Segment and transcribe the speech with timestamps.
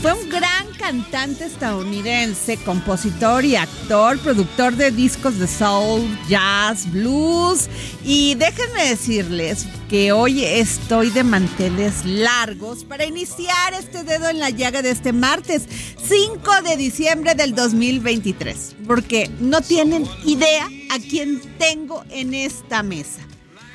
[0.00, 7.68] Fue un gran cantante estadounidense, compositor y actor, productor de discos de soul, jazz, blues.
[8.04, 14.50] Y déjenme decirles que hoy estoy de manteles largos para iniciar este dedo en la
[14.50, 15.64] llaga de este martes
[16.06, 23.22] 5 de diciembre del 2023, porque no tienen idea a quién tengo en esta mesa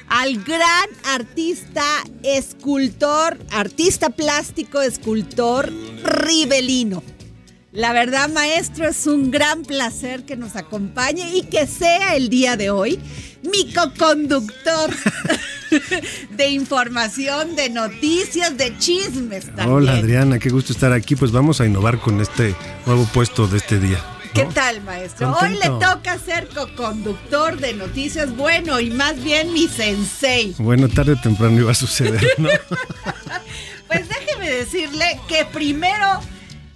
[0.09, 1.83] al gran artista,
[2.23, 5.71] escultor, artista plástico, escultor
[6.03, 7.03] Rivelino.
[7.71, 12.57] La verdad, maestro, es un gran placer que nos acompañe y que sea el día
[12.57, 12.99] de hoy
[13.43, 14.89] mi coconductor
[16.35, 19.69] de información, de noticias, de chismes también.
[19.69, 21.15] Hola Adriana, qué gusto estar aquí.
[21.15, 22.55] Pues vamos a innovar con este
[22.85, 24.03] nuevo puesto de este día.
[24.33, 24.53] ¿Qué ¿no?
[24.53, 25.31] tal, maestro?
[25.33, 25.73] Contento.
[25.73, 30.55] Hoy le toca ser co-conductor de noticias, bueno, y más bien mi sensei.
[30.57, 32.49] Bueno, tarde o temprano iba a suceder, ¿no?
[33.87, 36.21] Pues déjeme decirle que primero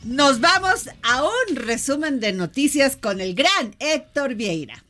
[0.03, 4.83] nos vamos a un resumen de noticias con el gran Héctor Vieira.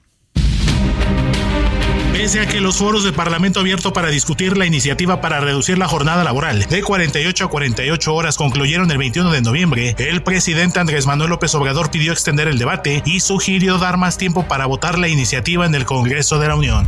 [2.13, 5.88] Pese a que los foros de Parlamento abierto para discutir la iniciativa para reducir la
[5.88, 11.07] jornada laboral de 48 a 48 horas concluyeron el 21 de noviembre, el presidente Andrés
[11.07, 15.07] Manuel López Obrador pidió extender el debate y sugirió dar más tiempo para votar la
[15.07, 16.88] iniciativa en el Congreso de la Unión.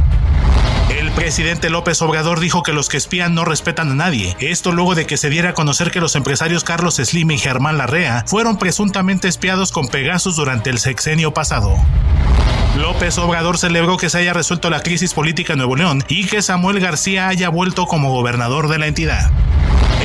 [0.95, 4.37] El presidente López Obrador dijo que los que espían no respetan a nadie.
[4.39, 7.79] Esto luego de que se diera a conocer que los empresarios Carlos Slim y Germán
[7.79, 11.75] Larrea fueron presuntamente espiados con Pegasus durante el sexenio pasado.
[12.77, 16.41] López Obrador celebró que se haya resuelto la crisis política en Nuevo León y que
[16.41, 19.31] Samuel García haya vuelto como gobernador de la entidad.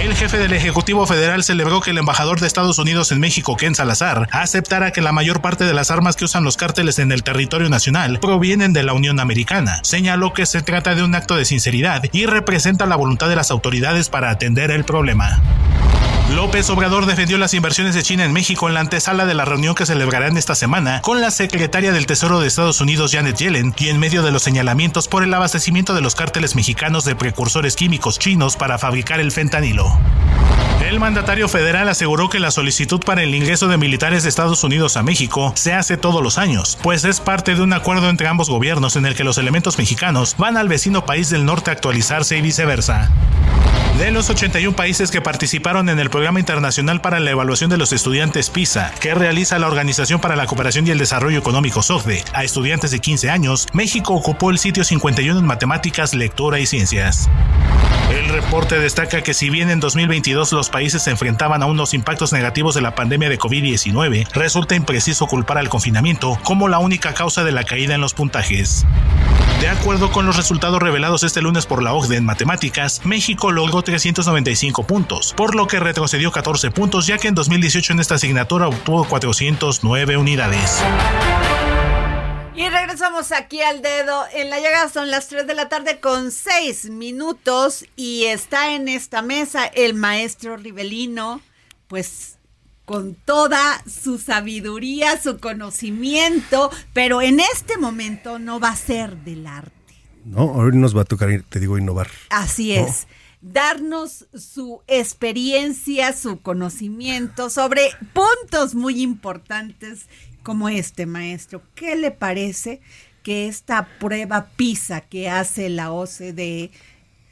[0.00, 3.74] El jefe del Ejecutivo Federal celebró que el embajador de Estados Unidos en México, Ken
[3.74, 7.22] Salazar, aceptara que la mayor parte de las armas que usan los cárteles en el
[7.22, 9.80] territorio nacional provienen de la Unión Americana.
[9.82, 13.50] Señaló que se trata de un acto de sinceridad y representa la voluntad de las
[13.50, 15.42] autoridades para atender el problema.
[16.34, 19.74] López Obrador defendió las inversiones de China en México en la antesala de la reunión
[19.74, 23.88] que celebrarán esta semana con la secretaria del Tesoro de Estados Unidos, Janet Yellen, y
[23.88, 28.18] en medio de los señalamientos por el abastecimiento de los cárteles mexicanos de precursores químicos
[28.18, 29.98] chinos para fabricar el fentanilo.
[30.90, 34.96] El mandatario federal aseguró que la solicitud para el ingreso de militares de Estados Unidos
[34.96, 38.50] a México se hace todos los años, pues es parte de un acuerdo entre ambos
[38.50, 42.36] gobiernos en el que los elementos mexicanos van al vecino país del norte a actualizarse
[42.36, 43.08] y viceversa.
[44.00, 47.92] De los 81 países que participaron en el Programa Internacional para la Evaluación de los
[47.92, 52.42] Estudiantes PISA, que realiza la Organización para la Cooperación y el Desarrollo Económico SOCDE, a
[52.42, 57.30] estudiantes de 15 años, México ocupó el sitio 51 en matemáticas, lectura y ciencias.
[58.30, 62.74] Reporte destaca que si bien en 2022 los países se enfrentaban a unos impactos negativos
[62.74, 67.52] de la pandemia de COVID-19, resulta impreciso culpar al confinamiento como la única causa de
[67.52, 68.86] la caída en los puntajes.
[69.60, 73.82] De acuerdo con los resultados revelados este lunes por la OCDE en matemáticas, México logró
[73.82, 78.68] 395 puntos, por lo que retrocedió 14 puntos ya que en 2018 en esta asignatura
[78.68, 80.82] obtuvo 409 unidades.
[82.60, 84.24] Y regresamos aquí al dedo.
[84.34, 88.86] En la llegada son las 3 de la tarde con 6 minutos y está en
[88.86, 91.40] esta mesa el maestro Rivelino,
[91.88, 92.36] pues
[92.84, 99.46] con toda su sabiduría, su conocimiento, pero en este momento no va a ser del
[99.46, 99.94] arte.
[100.26, 102.10] No, hoy nos va a tocar, te digo, innovar.
[102.28, 102.86] Así ¿no?
[102.86, 103.06] es.
[103.40, 110.08] Darnos su experiencia, su conocimiento sobre puntos muy importantes
[110.42, 111.62] como este, maestro.
[111.74, 112.80] ¿Qué le parece
[113.22, 116.70] que esta prueba PISA que hace la OCDE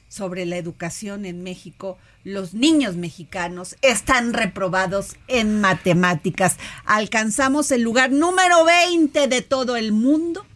[0.08, 6.56] sobre la educación en México, los niños mexicanos están reprobados en matemáticas?
[6.84, 10.46] Alcanzamos el lugar número 20 de todo el mundo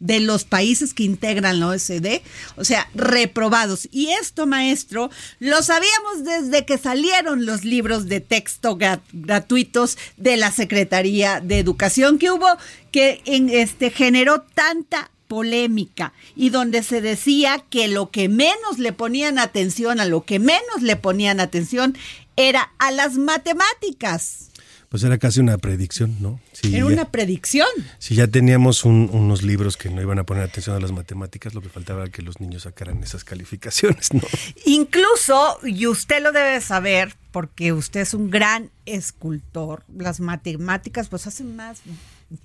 [0.00, 2.20] de los países que integran la OSD,
[2.56, 3.88] o sea, reprobados.
[3.90, 10.36] Y esto, maestro, lo sabíamos desde que salieron los libros de texto gra- gratuitos de
[10.36, 12.46] la Secretaría de Educación que hubo,
[12.90, 18.92] que en este generó tanta polémica y donde se decía que lo que menos le
[18.92, 21.96] ponían atención, a lo que menos le ponían atención,
[22.36, 24.50] era a las matemáticas.
[24.94, 26.38] Pues era casi una predicción, ¿no?
[26.62, 27.66] Era ya- una predicción.
[27.98, 31.52] Si ya teníamos un- unos libros que no iban a poner atención a las matemáticas,
[31.52, 34.20] lo que faltaba era que los niños sacaran esas calificaciones, ¿no?
[34.66, 41.26] Incluso, y usted lo debe saber, porque usted es un gran escultor, las matemáticas pues
[41.26, 41.80] hacen más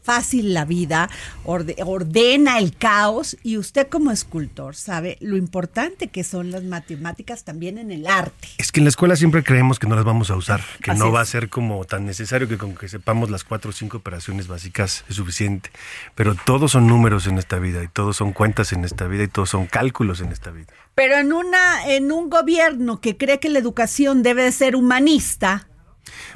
[0.03, 1.09] fácil la vida,
[1.45, 7.43] orde- ordena el caos y usted como escultor sabe lo importante que son las matemáticas
[7.43, 8.47] también en el arte.
[8.57, 10.99] Es que en la escuela siempre creemos que no las vamos a usar, que Así
[10.99, 11.13] no es.
[11.15, 14.47] va a ser como tan necesario que con que sepamos las cuatro o cinco operaciones
[14.47, 15.69] básicas es suficiente.
[16.15, 19.27] Pero todos son números en esta vida y todos son cuentas en esta vida y
[19.27, 20.67] todos son cálculos en esta vida.
[20.95, 25.68] Pero en una en un gobierno que cree que la educación debe de ser humanista,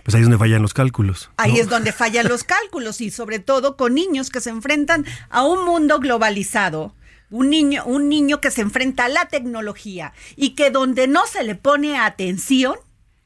[0.03, 1.29] Pues ahí es donde fallan los cálculos.
[1.29, 1.43] ¿no?
[1.43, 5.43] Ahí es donde fallan los cálculos y sobre todo con niños que se enfrentan a
[5.43, 6.95] un mundo globalizado.
[7.29, 11.43] Un niño, un niño que se enfrenta a la tecnología y que donde no se
[11.43, 12.75] le pone atención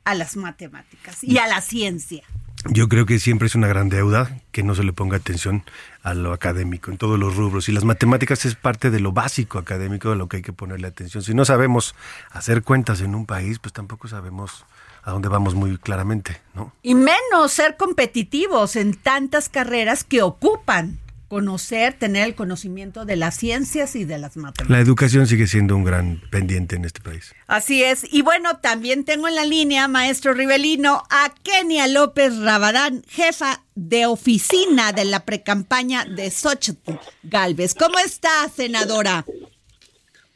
[0.05, 2.23] a las matemáticas y a la ciencia.
[2.69, 5.63] Yo creo que siempre es una gran deuda que no se le ponga atención
[6.01, 7.69] a lo académico en todos los rubros.
[7.69, 10.88] Y las matemáticas es parte de lo básico académico de lo que hay que ponerle
[10.88, 11.23] atención.
[11.23, 11.95] Si no sabemos
[12.31, 14.65] hacer cuentas en un país, pues tampoco sabemos
[15.07, 16.74] a dónde vamos muy claramente, ¿no?
[16.83, 21.00] Y menos ser competitivos en tantas carreras que ocupan
[21.30, 24.70] conocer, tener el conocimiento de las ciencias y de las matemáticas.
[24.70, 27.34] La educación sigue siendo un gran pendiente en este país.
[27.48, 28.05] Así es.
[28.12, 34.08] Y bueno, también tengo en la línea, maestro Rivelino, a Kenia López Rabadán, jefa de
[34.08, 36.93] oficina de la precampaña de Xochitl
[37.24, 37.75] Galvez.
[37.75, 39.24] ¿Cómo está, senadora?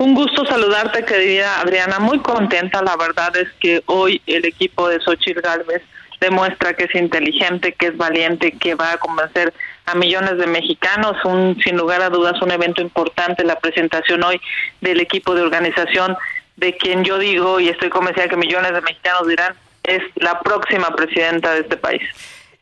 [0.02, 2.00] Un gusto saludarte, querida Adriana.
[2.00, 5.84] Muy contenta, la verdad es que hoy el equipo de Xochitl Galvez
[6.20, 9.54] demuestra que es inteligente, que es valiente, que va a convencer
[9.86, 11.24] a millones de mexicanos.
[11.24, 14.42] Un, sin lugar a dudas, un evento importante, la presentación hoy
[14.82, 16.18] del equipo de organización
[16.56, 19.54] de quien yo digo y estoy convencida que millones de mexicanos dirán
[19.84, 22.02] es la próxima presidenta de este país.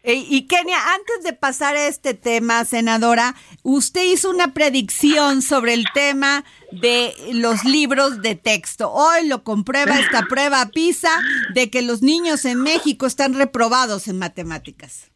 [0.03, 5.86] Y Kenia, antes de pasar a este tema, senadora, usted hizo una predicción sobre el
[5.93, 8.91] tema de los libros de texto.
[8.91, 11.11] Hoy lo comprueba esta prueba PISA
[11.53, 15.09] de que los niños en México están reprobados en matemáticas.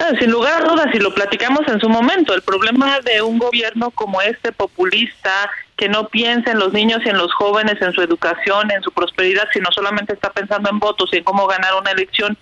[0.00, 3.38] Ah, Sin lugar a dudas, y lo platicamos en su momento, el problema de un
[3.38, 7.92] gobierno como este populista, que no piensa en los niños y en los jóvenes, en
[7.92, 11.74] su educación, en su prosperidad, sino solamente está pensando en votos y en cómo ganar
[11.80, 12.36] una elección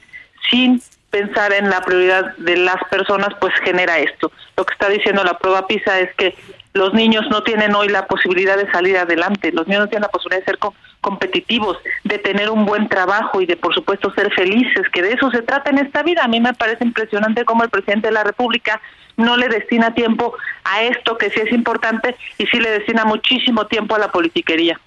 [0.51, 4.33] sin pensar en la prioridad de las personas, pues genera esto.
[4.57, 6.35] Lo que está diciendo la prueba PISA es que
[6.75, 10.09] los niños no tienen hoy la posibilidad de salir adelante, los niños no tienen la
[10.09, 14.33] posibilidad de ser co- competitivos, de tener un buen trabajo y de, por supuesto, ser
[14.33, 16.25] felices, que de eso se trata en esta vida.
[16.25, 18.81] A mí me parece impresionante cómo el presidente de la República
[19.17, 23.67] no le destina tiempo a esto, que sí es importante, y sí le destina muchísimo
[23.67, 24.81] tiempo a la politiquería.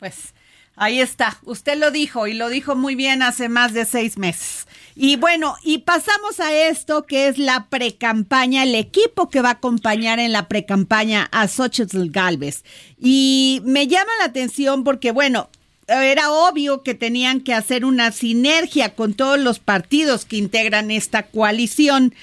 [0.00, 0.34] Pues
[0.78, 4.66] ahí está, usted lo dijo y lo dijo muy bien hace más de seis meses.
[4.94, 9.52] Y bueno, y pasamos a esto que es la precampaña, el equipo que va a
[9.52, 12.64] acompañar en la precampaña a Xochitl Galvez.
[13.00, 15.50] Y me llama la atención porque, bueno,
[15.86, 21.24] era obvio que tenían que hacer una sinergia con todos los partidos que integran esta
[21.24, 22.14] coalición.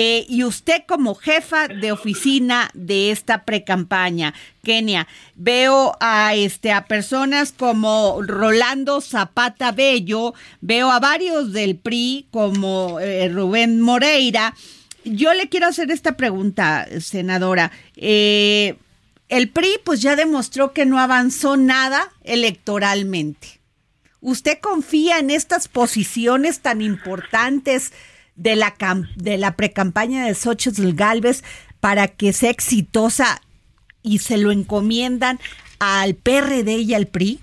[0.00, 6.84] Eh, y usted como jefa de oficina de esta precampaña, Kenia, veo a este a
[6.84, 14.54] personas como Rolando Zapata Bello, veo a varios del PRI como eh, Rubén Moreira.
[15.02, 17.72] Yo le quiero hacer esta pregunta, senadora.
[17.96, 18.76] Eh,
[19.28, 23.58] el PRI pues ya demostró que no avanzó nada electoralmente.
[24.20, 27.92] ¿Usted confía en estas posiciones tan importantes
[28.38, 28.74] de la,
[29.16, 31.44] de la precampaña de Xochitl Galvez
[31.80, 33.42] para que sea exitosa
[34.02, 35.38] y se lo encomiendan
[35.80, 37.40] al PRD y al PRI?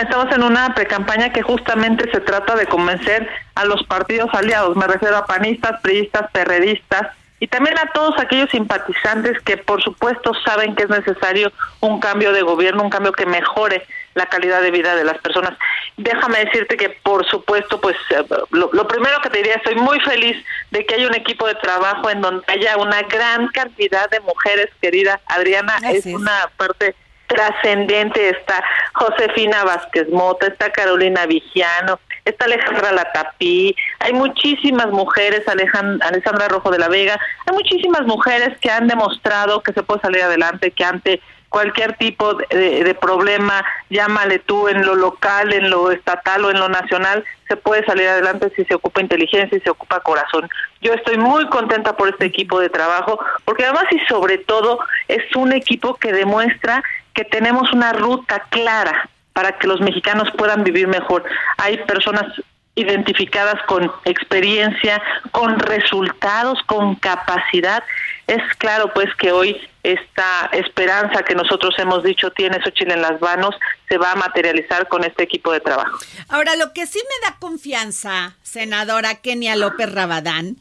[0.00, 4.88] estamos en una precampaña que justamente se trata de convencer a los partidos aliados, me
[4.88, 10.74] refiero a panistas, priistas, perredistas, y también a todos aquellos simpatizantes que por supuesto saben
[10.74, 14.94] que es necesario un cambio de gobierno, un cambio que mejore la calidad de vida
[14.94, 15.56] de las personas.
[15.96, 20.36] Déjame decirte que por supuesto, pues eh, lo, primero que te diría, estoy muy feliz
[20.70, 24.68] de que haya un equipo de trabajo en donde haya una gran cantidad de mujeres,
[24.80, 26.94] querida Adriana, es una parte
[27.26, 36.48] trascendente, está Josefina Vázquez Mota, está Carolina Vigiano, está Alejandra Latapí, hay muchísimas mujeres, Alejandra
[36.48, 40.70] Rojo de la Vega, hay muchísimas mujeres que han demostrado que se puede salir adelante,
[40.70, 41.20] que ante
[41.54, 46.68] cualquier tipo de, problema, llámale tú en lo local, en lo estatal o en lo
[46.68, 50.48] nacional, se puede salir adelante si se ocupa inteligencia y se ocupa corazón.
[50.80, 55.22] Yo estoy muy contenta por este equipo de trabajo, porque además y sobre todo es
[55.36, 56.82] un equipo que demuestra
[57.14, 61.22] que tenemos una ruta clara para que los mexicanos puedan vivir mejor.
[61.58, 62.24] Hay personas
[62.74, 65.00] identificadas con experiencia,
[65.30, 67.84] con resultados, con capacidad.
[68.26, 73.20] Es claro pues que hoy esta esperanza que nosotros hemos dicho tiene Xochitl en las
[73.20, 73.54] manos
[73.88, 75.98] se va a materializar con este equipo de trabajo.
[76.28, 80.56] Ahora, lo que sí me da confianza, senadora Kenia López Rabadán,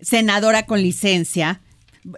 [0.00, 1.60] senadora con licencia,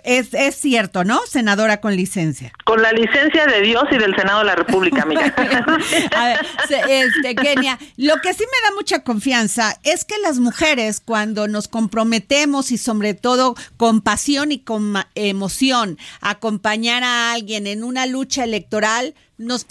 [0.05, 1.21] es, es cierto, ¿no?
[1.27, 2.53] Senadora con licencia.
[2.65, 5.35] Con la licencia de Dios y del Senado de la República, amiga.
[6.17, 6.47] A ver,
[6.89, 11.69] este, Kenia, lo que sí me da mucha confianza es que las mujeres, cuando nos
[11.69, 18.45] comprometemos y sobre todo con pasión y con emoción, acompañar a alguien en una lucha
[18.45, 19.67] electoral, nos,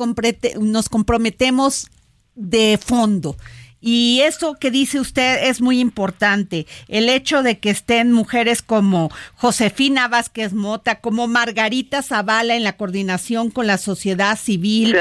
[0.60, 1.88] nos comprometemos
[2.36, 3.36] de fondo.
[3.80, 6.66] Y eso que dice usted es muy importante.
[6.88, 12.76] El hecho de que estén mujeres como Josefina Vázquez Mota, como Margarita Zavala en la
[12.76, 14.96] coordinación con la sociedad civil,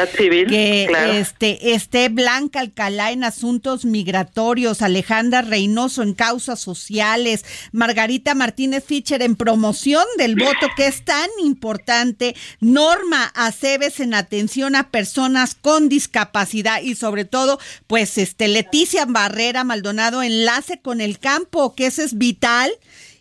[0.49, 8.85] que este, esté Blanca Alcalá en asuntos migratorios, Alejandra Reynoso en causas sociales, Margarita Martínez
[8.85, 15.55] Fischer en promoción del voto, que es tan importante, Norma Aceves en atención a personas
[15.55, 21.75] con discapacidad y sobre todo, pues este le Leticia Barrera Maldonado, enlace con el campo,
[21.77, 22.71] que eso es vital.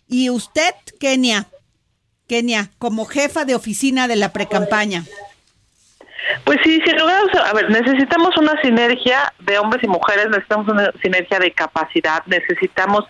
[0.08, 1.46] Y usted, Kenia,
[2.28, 5.04] Kenia, como jefa de oficina de la precampaña.
[6.44, 10.90] Pues sí, sin lugar a ver, necesitamos una sinergia de hombres y mujeres, necesitamos una
[11.00, 13.04] sinergia de capacidad, necesitamos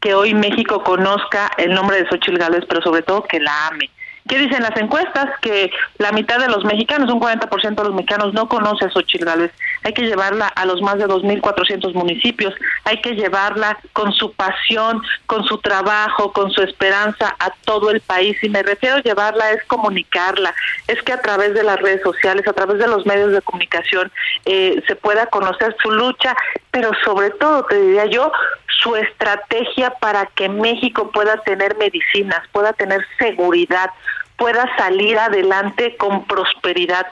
[0.00, 3.90] que hoy México conozca el nombre de Xochitl Gálvez, pero sobre todo que la ame.
[4.30, 5.26] ¿Qué dicen las encuestas?
[5.40, 9.24] Que la mitad de los mexicanos, un 40% de los mexicanos no conoce a Xochitl
[9.24, 9.50] Gálvez.
[9.82, 15.02] Hay que llevarla a los más de 2.400 municipios, hay que llevarla con su pasión,
[15.26, 18.36] con su trabajo, con su esperanza a todo el país.
[18.44, 20.54] Y me refiero a llevarla es comunicarla,
[20.86, 24.12] es que a través de las redes sociales, a través de los medios de comunicación,
[24.44, 26.36] eh, se pueda conocer su lucha,
[26.70, 28.30] pero sobre todo, te diría yo,
[28.82, 33.90] su estrategia para que México pueda tener medicinas, pueda tener seguridad,
[34.40, 37.06] pueda salir adelante con prosperidad.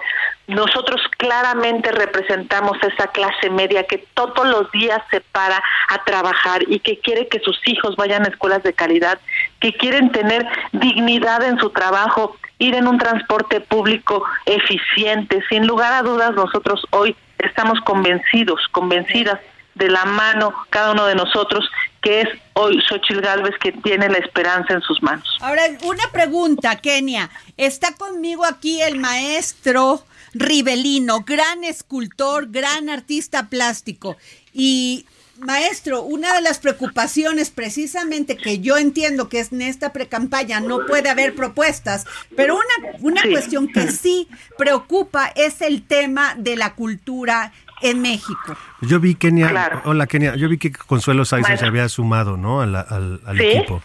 [0.47, 6.81] Nosotros claramente representamos esa clase media que todos los días se para a trabajar y
[6.81, 9.21] que quiere que sus hijos vayan a escuelas de calidad,
[9.61, 15.43] que quieren tener dignidad en su trabajo, ir en un transporte público eficiente.
[15.51, 19.39] Sin lugar a dudas, nosotros hoy estamos convencidos, convencidas
[19.75, 21.71] de la mano cada uno de nosotros,
[22.03, 25.27] que es hoy Xochil Gálvez que tiene la esperanza en sus manos.
[25.41, 27.31] Ahora, una pregunta, Kenia.
[27.57, 34.17] Está conmigo aquí el maestro Rivelino, gran escultor, gran artista plástico.
[34.53, 35.07] Y
[35.39, 40.85] Maestro, una de las preocupaciones precisamente que yo entiendo que es en esta precampaña no
[40.85, 46.75] puede haber propuestas, pero una, una cuestión que sí preocupa es el tema de la
[46.75, 48.57] cultura en México.
[48.81, 52.61] Yo vi Kenia, hola Kenia, yo vi que Consuelo Saiza se había sumado, ¿no?
[52.61, 53.83] Al, al, equipo.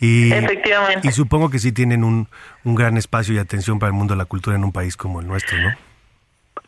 [0.00, 1.06] Y, Efectivamente.
[1.06, 2.28] Y supongo que sí tienen un,
[2.64, 5.20] un gran espacio y atención para el mundo de la cultura en un país como
[5.20, 5.74] el nuestro, ¿no?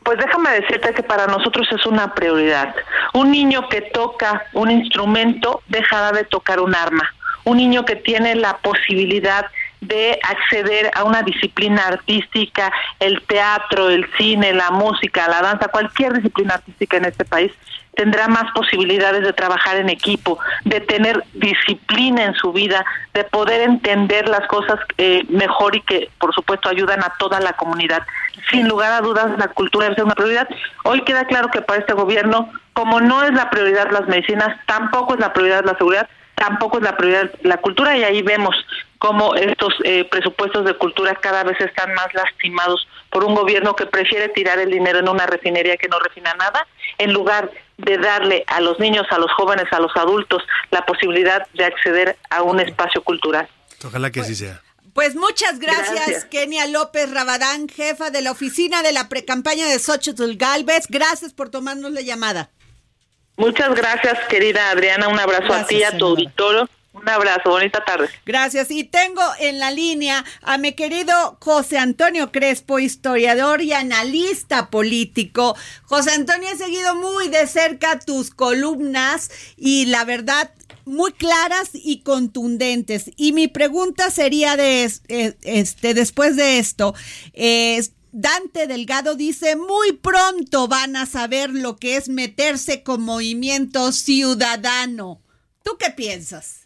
[0.05, 2.75] Pues déjame decirte que para nosotros es una prioridad.
[3.15, 7.11] Un niño que toca un instrumento dejará de tocar un arma.
[7.45, 9.47] Un niño que tiene la posibilidad
[9.87, 16.15] de acceder a una disciplina artística, el teatro, el cine, la música, la danza, cualquier
[16.15, 17.53] disciplina artística en este país,
[17.95, 23.63] tendrá más posibilidades de trabajar en equipo, de tener disciplina en su vida, de poder
[23.63, 28.03] entender las cosas eh, mejor y que, por supuesto, ayudan a toda la comunidad.
[28.51, 30.49] Sin lugar a dudas, la cultura ser una prioridad.
[30.85, 35.15] Hoy queda claro que para este gobierno, como no es la prioridad las medicinas, tampoco
[35.15, 38.55] es la prioridad la seguridad, tampoco es la prioridad la cultura y ahí vemos
[39.05, 43.85] cómo estos eh, presupuestos de cultura cada vez están más lastimados por un gobierno que
[43.85, 48.45] prefiere tirar el dinero en una refinería que no refina nada, en lugar de darle
[48.47, 52.61] a los niños, a los jóvenes, a los adultos la posibilidad de acceder a un
[52.61, 53.47] espacio cultural.
[53.85, 54.63] Ojalá que así sea.
[54.95, 60.37] Pues muchas gracias, Kenia López Rabadán, jefa de la oficina de la precampaña de Xochitl
[60.37, 60.87] Galvez.
[60.89, 62.49] Gracias por tomarnos la llamada.
[63.37, 65.09] Muchas gracias, querida Adriana.
[65.09, 66.71] Un abrazo a ti, a tu auditorio.
[66.95, 68.09] Un abrazo, bonita tarde.
[68.25, 68.71] Gracias.
[68.71, 75.57] Y tengo en la línea a mi querido José Antonio Crespo, historiador y analista político.
[75.83, 80.53] José Antonio, he seguido muy de cerca tus columnas y la verdad,
[80.85, 83.11] muy claras y contundentes.
[83.17, 86.95] Y mi pregunta sería de eh, este, después de esto,
[88.13, 95.21] Dante Delgado dice, muy pronto van a saber lo que es meterse con movimiento ciudadano.
[95.65, 96.64] ¿Tú qué piensas?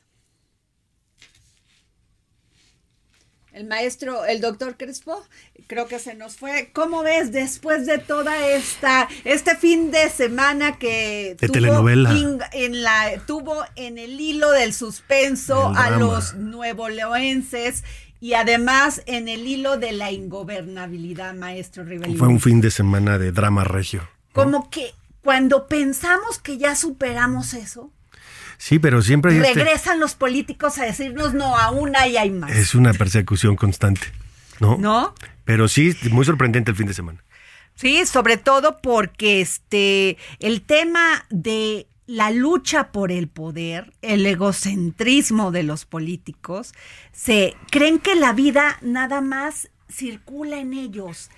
[3.59, 5.21] El maestro, el doctor Crespo,
[5.67, 6.71] creo que se nos fue.
[6.73, 12.17] ¿Cómo ves después de toda esta, este fin de semana que tuvo telenovela.
[12.53, 17.83] en la, tuvo en el hilo del suspenso a los nuevoleoenses
[18.21, 22.19] y además en el hilo de la ingobernabilidad, maestro Rivelino?
[22.19, 24.09] Fue un fin de semana de drama regio.
[24.33, 27.91] Como que cuando pensamos que ya superamos eso,
[28.59, 32.51] Sí, pero siempre hay este regresan los políticos a decirnos no, aún hay, hay más.
[32.51, 34.09] Es una persecución constante,
[34.61, 34.77] ¿no?
[34.77, 35.15] ¿No?
[35.45, 37.25] Pero sí, muy sorprendente el fin de semana.
[37.77, 45.53] Sí, sobre todo porque este el tema de la lucha por el poder, el egocentrismo
[45.53, 46.73] de los políticos,
[47.13, 51.31] se creen que la vida nada más circula en ellos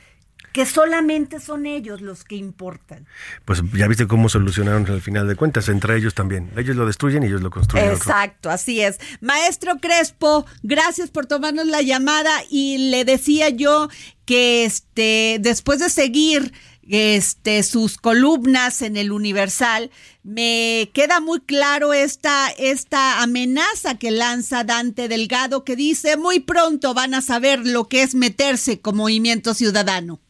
[0.52, 3.06] que solamente son ellos los que importan.
[3.44, 6.50] Pues ya viste cómo solucionaron al final de cuentas, entre ellos también.
[6.56, 7.90] Ellos lo destruyen y ellos lo construyen.
[7.90, 8.98] Exacto, así es.
[9.20, 13.88] Maestro Crespo, gracias por tomarnos la llamada y le decía yo
[14.24, 16.52] que este después de seguir
[16.90, 19.90] este sus columnas en el Universal,
[20.22, 26.92] me queda muy claro esta, esta amenaza que lanza Dante Delgado que dice muy pronto
[26.92, 30.20] van a saber lo que es meterse con movimiento ciudadano.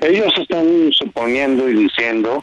[0.00, 2.42] Ellos están suponiendo y diciendo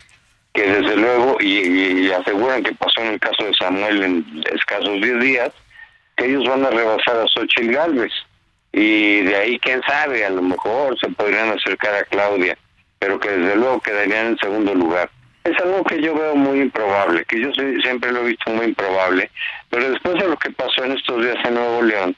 [0.53, 5.19] que desde luego, y, aseguran que pasó en el caso de Samuel en escasos 10
[5.19, 5.51] días,
[6.15, 8.11] que ellos van a rebasar a Xochitl Galvez.
[8.71, 12.57] Y de ahí, quién sabe, a lo mejor se podrían acercar a Claudia,
[12.99, 15.09] pero que desde luego quedarían en segundo lugar.
[15.45, 19.29] Es algo que yo veo muy improbable, que yo siempre lo he visto muy improbable,
[19.69, 22.15] pero después de lo que pasó en estos días en Nuevo León,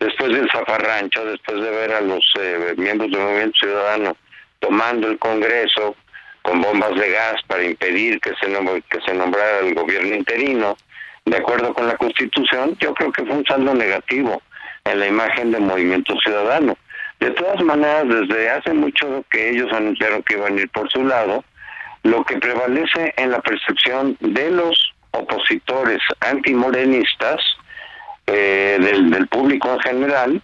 [0.00, 4.16] después del zafarrancho, después de ver a los eh, miembros del Movimiento Ciudadano
[4.60, 5.96] tomando el Congreso
[6.42, 10.76] con bombas de gas para impedir que se, nombrara el gobierno interino,
[11.24, 14.40] de acuerdo con la Constitución, yo creo que fue un saldo negativo
[14.84, 16.76] en la imagen del movimiento ciudadano.
[17.18, 21.04] De todas maneras, desde hace mucho que ellos anunciaron que iban a ir por su
[21.04, 21.44] lado,
[22.02, 27.40] lo que prevalece en la percepción de los opositores antimorenistas,
[28.26, 30.42] eh, del público en general,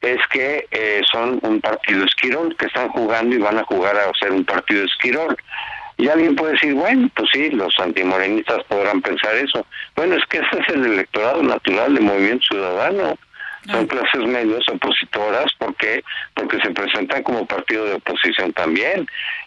[0.00, 4.12] es que eh, son un partido esquirol, que están jugando y van a jugar a
[4.18, 5.36] ser un partido esquirol.
[5.96, 9.66] Y alguien puede decir, bueno, pues sí, los antimorenistas podrán pensar eso.
[9.96, 13.18] Bueno, es que ese es el electorado natural del Movimiento Ciudadano.
[13.68, 16.02] Son clases medias opositoras porque
[16.34, 19.06] porque se presentan como partido de oposición también.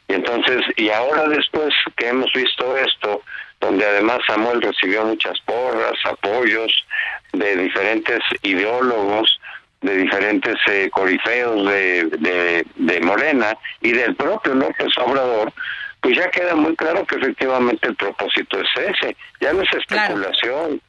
[0.09, 3.23] Y entonces, y ahora después que hemos visto esto,
[3.61, 6.85] donde además Samuel recibió muchas porras, apoyos
[7.31, 9.39] de diferentes ideólogos,
[9.81, 15.51] de diferentes eh, corifeos de, de, de Morena y del propio López Obrador,
[16.01, 20.81] pues ya queda muy claro que efectivamente el propósito es ese, ya no es especulación.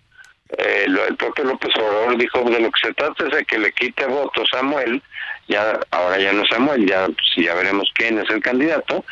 [0.59, 3.59] Eh, lo- el propio López Obrador dijo de lo que se trata es de que
[3.59, 5.03] le quite votos a Samuel,
[5.49, 9.03] ya ahora ya no es Samuel, ya, pues, ya veremos quién es el candidato,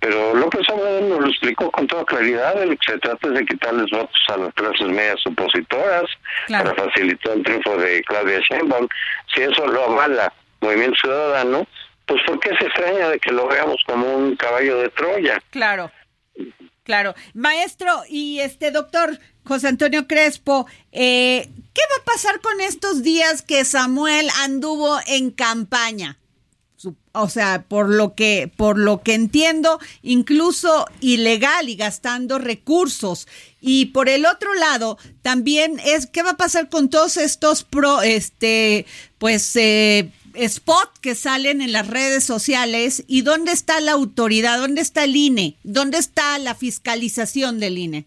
[0.00, 3.34] pero López Obrador nos lo explicó con toda claridad, de lo que se trata es
[3.34, 6.04] de quitarles votos a las clases medias opositoras
[6.46, 6.74] Claro.
[6.74, 8.88] para facilitar el triunfo de Claudia Sheinbaum.
[9.34, 11.66] Si eso lo avala Movimiento Ciudadano,
[12.06, 15.42] pues ¿por qué se extraña de que lo veamos como un caballo de Troya?
[15.50, 15.90] Claro,
[16.84, 17.14] claro.
[17.34, 23.42] Maestro y este doctor José Antonio Crespo, eh, ¿qué va a pasar con estos días
[23.42, 26.16] que Samuel anduvo en campaña?
[27.20, 33.26] O sea, por lo que, por lo que entiendo, incluso ilegal y gastando recursos.
[33.60, 38.02] Y por el otro lado, también es qué va a pasar con todos estos pro,
[38.02, 38.86] este,
[39.18, 44.80] pues, eh, spot que salen en las redes sociales y dónde está la autoridad, dónde
[44.80, 48.04] está el INE, dónde está la fiscalización del INE.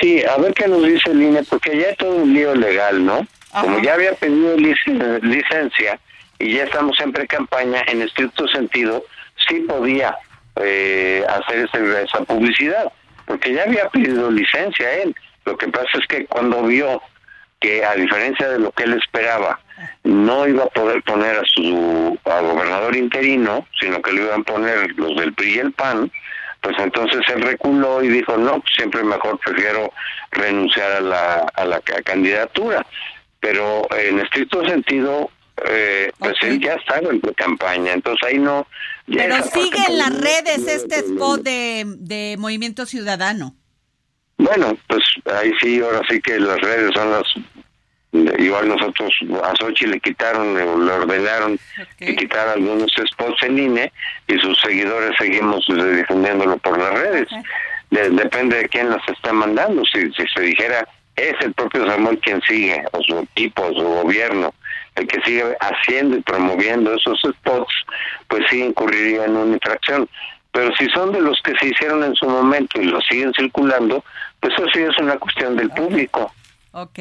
[0.00, 3.04] Sí, a ver qué nos dice el INE, porque ya es todo un lío legal,
[3.04, 3.26] ¿no?
[3.52, 6.00] Como ya había pedido licen- licencia
[6.42, 9.04] y ya estamos en pre-campaña, en estricto sentido,
[9.48, 10.16] sí podía
[10.56, 12.92] eh, hacer esa publicidad,
[13.26, 15.14] porque ya había pedido licencia él.
[15.44, 17.00] Lo que pasa es que cuando vio
[17.60, 19.60] que a diferencia de lo que él esperaba,
[20.04, 24.44] no iba a poder poner a su a gobernador interino, sino que lo iban a
[24.44, 26.10] poner los del PRI y el PAN,
[26.60, 29.92] pues entonces él reculó y dijo, no, pues siempre mejor prefiero
[30.32, 32.86] renunciar a la, a la ca- candidatura.
[33.40, 35.30] Pero en estricto sentido,
[35.68, 38.66] eh, pues él ya estaba en campaña, entonces ahí no...
[39.06, 43.54] Pero sigue en las redes este spot de, de Movimiento Ciudadano.
[44.38, 47.24] Bueno, pues ahí sí, ahora sí que las redes son las...
[48.38, 49.10] Igual nosotros
[49.42, 51.58] a Sochi le quitaron, le ordenaron
[51.96, 53.92] que quitara algunos spots en INE
[54.28, 57.26] y sus seguidores seguimos eh, difundiéndolo por las redes.
[57.90, 59.82] De- depende de quién las está mandando.
[59.86, 60.86] Si, si se dijera
[61.16, 64.54] es el propio Samuel quien sigue, o su equipo, o su gobierno,
[64.94, 67.74] el que sigue haciendo y promoviendo esos spots,
[68.28, 70.08] pues sí incurriría en una infracción.
[70.52, 74.04] Pero si son de los que se hicieron en su momento y los siguen circulando,
[74.40, 76.32] pues eso sí es una cuestión del público.
[76.74, 76.98] Ok.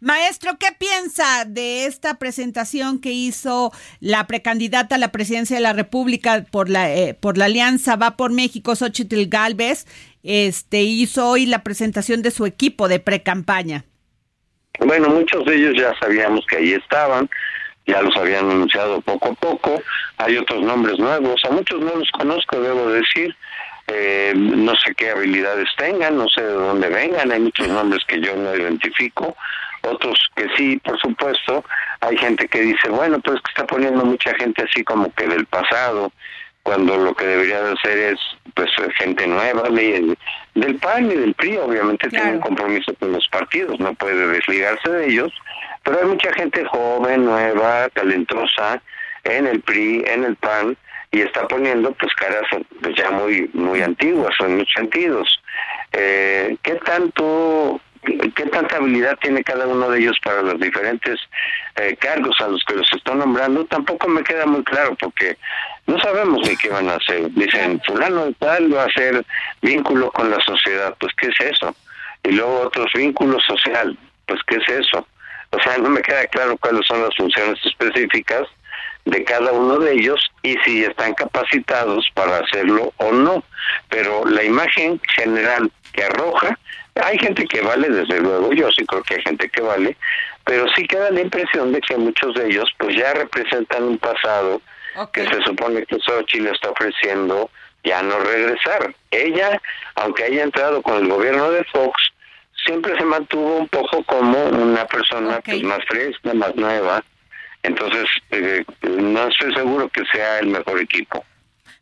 [0.00, 3.70] Maestro, ¿qué piensa de esta presentación que hizo
[4.00, 8.16] la precandidata a la presidencia de la República por la, eh, por la Alianza Va
[8.16, 9.86] por México, Xochitl Galvez?
[10.22, 13.84] Este, hizo hoy la presentación de su equipo de precampaña.
[14.78, 17.28] Bueno, muchos de ellos ya sabíamos que ahí estaban,
[17.86, 19.82] ya los habían anunciado poco a poco.
[20.18, 23.34] Hay otros nombres nuevos, a muchos no los conozco, debo decir.
[23.92, 28.20] Eh, no sé qué habilidades tengan, no sé de dónde vengan, hay muchos nombres que
[28.20, 29.36] yo no identifico,
[29.82, 31.64] otros que sí, por supuesto.
[32.00, 35.44] Hay gente que dice, bueno, pues que está poniendo mucha gente así como que del
[35.46, 36.12] pasado,
[36.70, 38.20] cuando lo que debería de hacer es
[38.54, 40.16] pues gente nueva de-
[40.54, 44.88] del PAN y del PRI obviamente tiene un compromiso con los partidos no puede desligarse
[44.88, 45.32] de ellos
[45.82, 48.80] pero hay mucha gente joven nueva talentosa
[49.24, 50.76] en el PRI en el PAN
[51.10, 52.44] y está poniendo pues caras
[52.80, 55.42] pues, ya muy muy antiguas en muchos sentidos.
[55.92, 61.20] Eh, qué tanto qué tanta habilidad tiene cada uno de ellos para los diferentes
[61.76, 65.36] eh, cargos a los que los están nombrando tampoco me queda muy claro porque
[65.86, 67.30] no sabemos ni qué van a hacer.
[67.32, 69.24] Dicen fulano de tal va a hacer
[69.62, 71.74] vínculo con la sociedad pues qué es eso
[72.24, 75.06] y luego otros vínculos social pues qué es eso
[75.50, 78.46] o sea no me queda claro cuáles son las funciones específicas
[79.04, 83.42] de cada uno de ellos y si están capacitados para hacerlo o no.
[83.88, 86.58] Pero la imagen general que arroja,
[87.02, 89.96] hay gente que vale, desde luego, yo sí creo que hay gente que vale,
[90.44, 94.60] pero sí queda la impresión de que muchos de ellos pues ya representan un pasado
[95.12, 97.50] que se supone que Xochitl le está ofreciendo
[97.84, 98.94] ya no regresar.
[99.10, 99.60] Ella,
[99.94, 102.12] aunque haya entrado con el gobierno de Fox,
[102.64, 107.02] siempre se mantuvo un poco como una persona pues, más fresca, más nueva,
[107.62, 111.24] entonces, eh, no estoy seguro que sea el mejor equipo.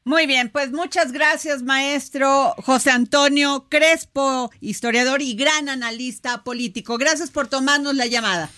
[0.09, 6.97] Muy bien, pues muchas gracias, maestro José Antonio Crespo, historiador y gran analista político.
[6.97, 8.49] Gracias por tomarnos la llamada.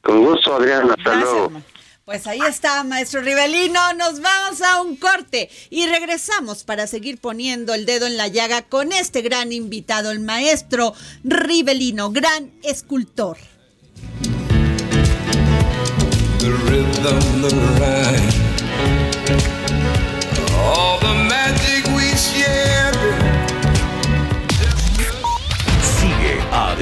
[0.00, 0.88] Con gusto, Adrián.
[0.88, 1.50] Hasta Gracias, luego.
[1.50, 1.62] ma-
[2.04, 3.94] Pues ahí está, maestro Rivelino.
[3.94, 8.62] Nos vamos a un corte y regresamos para seguir poniendo el dedo en la llaga
[8.62, 10.94] con este gran invitado, el maestro
[11.24, 13.38] Rivelino, gran escultor.
[16.38, 16.92] the rhythm,
[17.42, 18.45] the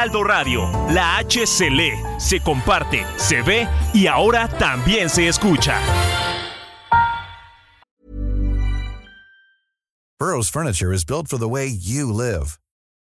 [0.00, 0.62] Heraldo Radio,
[0.94, 5.78] la H se lee, se comparte, se ve y ahora también se escucha.
[10.18, 12.58] Burrow's furniture is built for the way you live.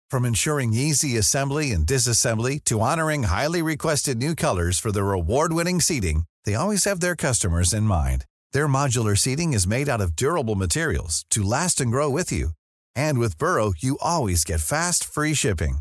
[0.09, 5.83] From ensuring easy assembly and disassembly to honoring highly requested new colors for their award-winning
[5.83, 8.25] seating, they always have their customers in mind.
[8.53, 12.53] Their modular seating is made out of durable materials to last and grow with you.
[12.95, 15.81] And with Burrow, you always get fast, free shipping.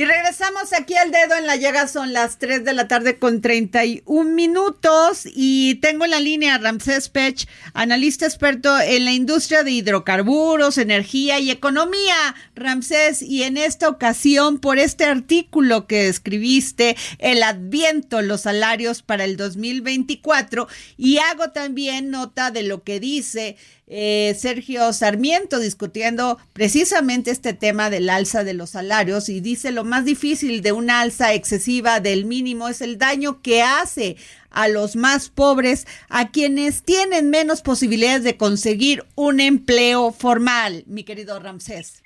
[0.00, 3.42] Y regresamos aquí al dedo en la llaga, son las 3 de la tarde con
[3.42, 9.62] 31 minutos y tengo en la línea a Ramsés Pech, analista experto en la industria
[9.62, 12.34] de hidrocarburos, energía y economía.
[12.54, 19.24] Ramsés, y en esta ocasión por este artículo que escribiste, el adviento, los salarios para
[19.24, 23.58] el 2024, y hago también nota de lo que dice
[23.92, 29.82] eh, Sergio Sarmiento discutiendo precisamente este tema del alza de los salarios y dice lo
[29.82, 34.16] más difícil de una alza excesiva del mínimo es el daño que hace
[34.50, 41.02] a los más pobres, a quienes tienen menos posibilidades de conseguir un empleo formal, mi
[41.02, 42.04] querido Ramsés.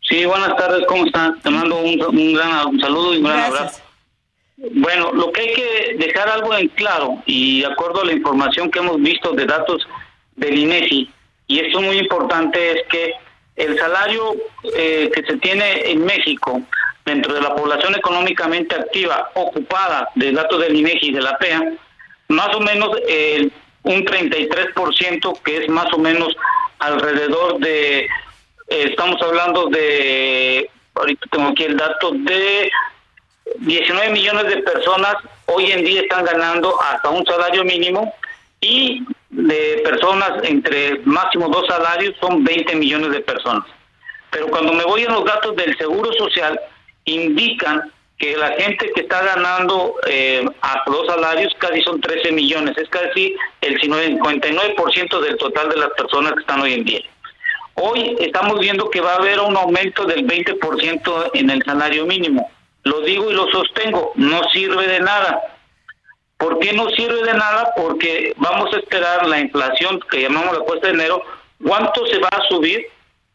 [0.00, 1.40] Sí, buenas tardes, ¿cómo están?
[1.40, 3.80] Te mando un, un gran un saludo y un gran abrazo.
[4.56, 8.72] Bueno, lo que hay que dejar algo en claro y de acuerdo a la información
[8.72, 9.86] que hemos visto de datos
[10.36, 11.10] del INEGI,
[11.46, 13.14] y esto es muy importante, es que
[13.56, 14.34] el salario
[14.74, 16.60] eh, que se tiene en México
[17.04, 21.72] dentro de la población económicamente activa ocupada de datos del INEGI y de la PEA,
[22.28, 23.48] más o menos eh,
[23.82, 26.34] un 33%, que es más o menos
[26.78, 28.08] alrededor de, eh,
[28.68, 32.70] estamos hablando de, ahorita tengo aquí el dato, de
[33.58, 35.16] 19 millones de personas
[35.46, 38.14] hoy en día están ganando hasta un salario mínimo
[38.60, 39.02] y
[39.34, 43.64] de personas entre máximo dos salarios son 20 millones de personas.
[44.30, 46.58] Pero cuando me voy a los datos del Seguro Social,
[47.04, 52.78] indican que la gente que está ganando eh, hasta dos salarios casi son 13 millones,
[52.78, 57.02] es casi el 59% del total de las personas que están hoy en día.
[57.74, 62.50] Hoy estamos viendo que va a haber un aumento del 20% en el salario mínimo.
[62.84, 65.53] Lo digo y lo sostengo, no sirve de nada
[66.38, 67.72] ¿Por qué no sirve de nada?
[67.76, 71.22] Porque vamos a esperar la inflación que llamamos la cuesta de enero,
[71.64, 72.86] cuánto se va a subir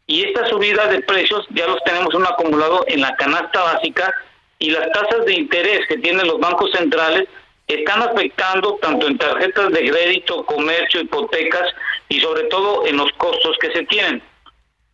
[0.06, 4.12] y esta subida de precios ya los tenemos un acumulado en la canasta básica
[4.58, 7.28] y las tasas de interés que tienen los bancos centrales
[7.68, 11.72] están afectando tanto en tarjetas de crédito, comercio, hipotecas
[12.08, 14.22] y sobre todo en los costos que se tienen.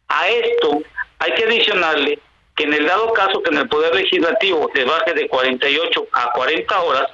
[0.09, 0.83] A esto
[1.19, 2.19] hay que adicionarle
[2.55, 6.33] que en el dado caso que en el Poder Legislativo se baje de 48 a
[6.33, 7.07] 40 horas,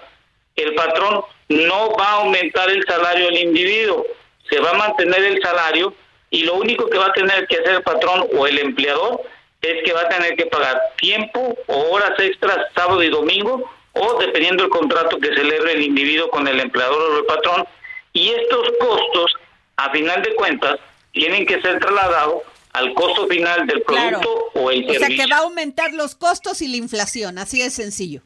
[0.63, 4.07] el patrón no va a aumentar el salario del individuo,
[4.49, 5.95] se va a mantener el salario
[6.31, 9.23] y lo único que va a tener que hacer el patrón o el empleador
[9.61, 14.19] es que va a tener que pagar tiempo o horas extras sábado y domingo o
[14.19, 17.67] dependiendo del contrato que celebre el individuo con el empleador o el patrón
[18.13, 19.35] y estos costos
[19.77, 20.79] a final de cuentas
[21.13, 25.05] tienen que ser trasladados al costo final del producto o el servicio.
[25.05, 28.23] O sea que va a aumentar los costos y la inflación, así de sencillo.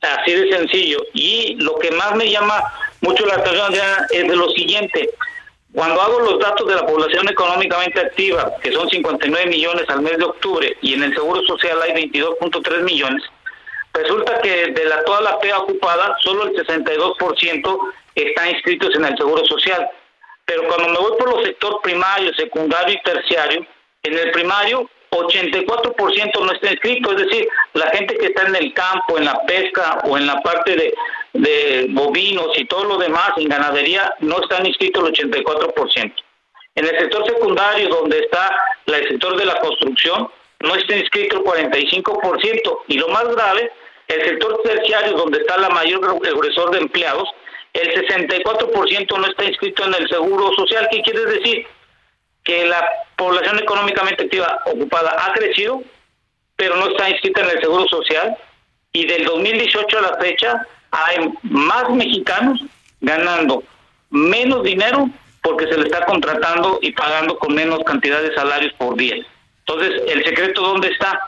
[0.00, 0.98] Así de sencillo.
[1.12, 2.62] Y lo que más me llama
[3.00, 5.10] mucho la atención ya es de lo siguiente.
[5.74, 10.16] Cuando hago los datos de la población económicamente activa, que son 59 millones al mes
[10.16, 13.22] de octubre, y en el Seguro Social hay 22.3 millones,
[13.92, 17.78] resulta que de la, toda la PEA ocupada, solo el 62%
[18.14, 19.88] está inscritos en el Seguro Social.
[20.46, 23.66] Pero cuando me voy por los sectores primario, secundario y terciario,
[24.04, 28.72] en el primario 84% no está inscrito, es decir, la gente que está en el
[28.74, 30.94] campo, en la pesca o en la parte de,
[31.90, 36.12] bovinos y todo lo demás, en ganadería, no están inscritos el 84%.
[36.74, 40.28] En el sector secundario, donde está el sector de la construcción,
[40.60, 42.78] no está inscrito el 45%.
[42.88, 43.70] Y lo más grave,
[44.08, 47.28] el sector terciario, donde está la mayor gruesor de empleados,
[47.72, 50.88] el 64% no está inscrito en el seguro social.
[50.90, 51.66] ¿Qué quiere decir?
[52.48, 52.82] Que la
[53.16, 55.82] población económicamente activa ocupada ha crecido,
[56.56, 58.38] pero no está inscrita en el seguro social.
[58.92, 62.64] Y del 2018 a la fecha hay más mexicanos
[63.02, 63.62] ganando
[64.08, 65.10] menos dinero
[65.42, 69.16] porque se le está contratando y pagando con menos cantidad de salarios por día.
[69.66, 71.20] Entonces, ¿el secreto dónde está?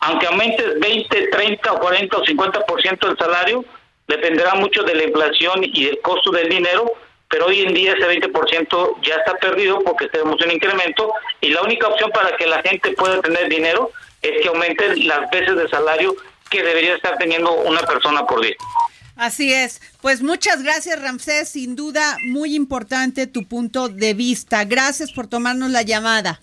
[0.00, 3.64] Aunque aumentes 20, 30, 40 o 50% del salario,
[4.08, 6.90] dependerá mucho de la inflación y del costo del dinero,
[7.28, 11.62] pero hoy en día ese 20% ya está perdido porque tenemos un incremento y la
[11.62, 13.90] única opción para que la gente pueda tener dinero
[14.22, 16.14] es que aumenten las veces de salario
[16.50, 18.54] que debería estar teniendo una persona por día.
[19.16, 19.80] Así es.
[20.02, 21.48] Pues muchas gracias, Ramsés.
[21.48, 24.64] Sin duda, muy importante tu punto de vista.
[24.64, 26.42] Gracias por tomarnos la llamada.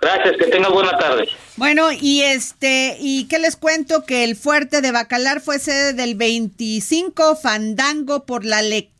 [0.00, 1.28] Gracias, que tenga buena tarde.
[1.56, 6.16] Bueno, y este, y qué les cuento que el fuerte de Bacalar fue sede del
[6.16, 8.95] 25 Fandango por la lectura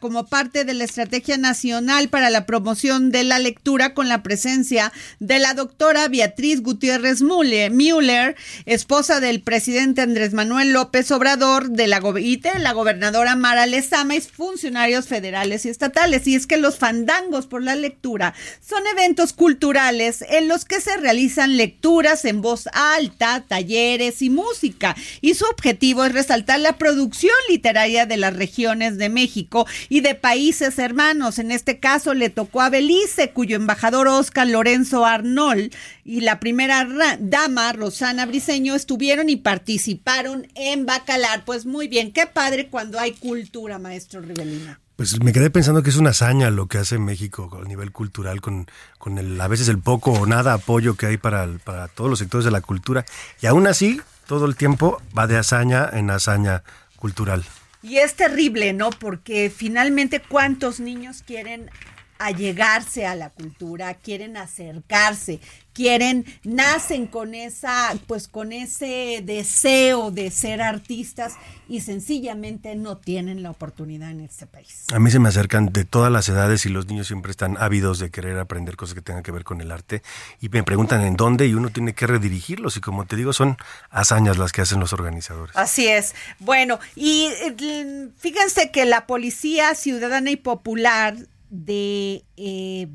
[0.00, 4.92] como parte de la Estrategia Nacional para la Promoción de la Lectura con la presencia
[5.20, 8.36] de la doctora Beatriz Gutiérrez Müller,
[8.66, 14.20] esposa del presidente Andrés Manuel López Obrador, de la, y la gobernadora Mara Lezama y
[14.20, 16.26] funcionarios federales y estatales.
[16.26, 20.96] Y es que los fandangos por la lectura son eventos culturales en los que se
[20.96, 24.96] realizan lecturas en voz alta, talleres y música.
[25.20, 29.43] Y su objetivo es resaltar la producción literaria de las regiones de México
[29.88, 31.38] y de países hermanos.
[31.38, 36.86] En este caso le tocó a Belice, cuyo embajador Oscar Lorenzo Arnold y la primera
[37.18, 41.44] dama Rosana Briseño estuvieron y participaron en Bacalar.
[41.44, 44.80] Pues muy bien, qué padre cuando hay cultura, maestro Rivelina.
[44.96, 48.40] Pues me quedé pensando que es una hazaña lo que hace México a nivel cultural,
[48.40, 48.66] con,
[48.98, 52.20] con el, a veces el poco o nada apoyo que hay para, para todos los
[52.20, 53.04] sectores de la cultura.
[53.42, 56.62] Y aún así, todo el tiempo va de hazaña en hazaña
[56.96, 57.44] cultural.
[57.84, 58.88] Y es terrible, ¿no?
[58.88, 61.70] Porque finalmente cuántos niños quieren
[62.18, 65.40] allegarse a la cultura, quieren acercarse,
[65.74, 71.34] quieren, nacen con esa, pues con ese deseo de ser artistas
[71.68, 74.84] y sencillamente no tienen la oportunidad en este país.
[74.92, 77.98] A mí se me acercan de todas las edades y los niños siempre están ávidos
[77.98, 80.02] de querer aprender cosas que tengan que ver con el arte
[80.40, 83.56] y me preguntan en dónde y uno tiene que redirigirlos y como te digo son
[83.90, 85.56] hazañas las que hacen los organizadores.
[85.56, 86.14] Así es.
[86.38, 91.16] Bueno, y eh, fíjense que la Policía Ciudadana y Popular
[91.54, 92.88] de eh,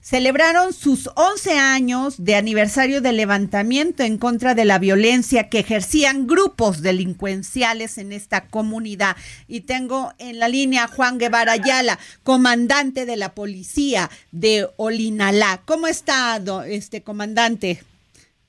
[0.00, 6.26] celebraron sus 11 años de aniversario del levantamiento en contra de la violencia que ejercían
[6.26, 9.16] grupos delincuenciales en esta comunidad.
[9.48, 15.62] Y tengo en la línea a Juan Guevara Ayala, comandante de la policía de Olinalá.
[15.64, 17.82] ¿Cómo está, este comandante?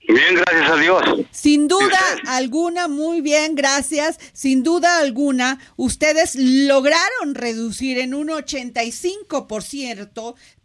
[0.08, 1.04] Bien, gracias a Dios.
[1.32, 4.20] Sin duda alguna, muy bien, gracias.
[4.34, 9.46] Sin duda alguna, ustedes lograron reducir en un 85%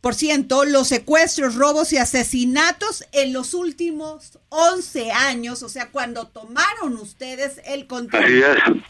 [0.01, 6.27] por ciento, los secuestros, robos y asesinatos en los últimos 11 años, o sea, cuando
[6.29, 8.25] tomaron ustedes el control.
[8.25, 8.83] Así es.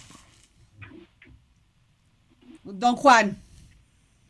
[2.65, 3.41] Don Juan.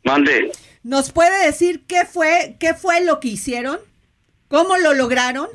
[0.03, 0.51] Mande.
[0.83, 3.79] ¿Nos puede decir qué fue, qué fue lo que hicieron?
[4.47, 5.47] ¿Cómo lo lograron?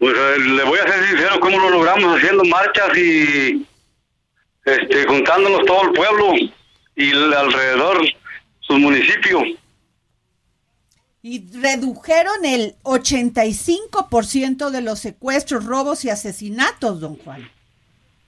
[0.00, 2.16] Pues eh, le voy a ser sincero, ¿cómo lo logramos?
[2.16, 3.66] Haciendo marchas y
[4.64, 6.32] este, juntándonos todo el pueblo
[6.96, 8.00] y alrededor,
[8.60, 9.42] sus municipios.
[11.20, 17.50] Y redujeron el 85% de los secuestros, robos y asesinatos, don Juan.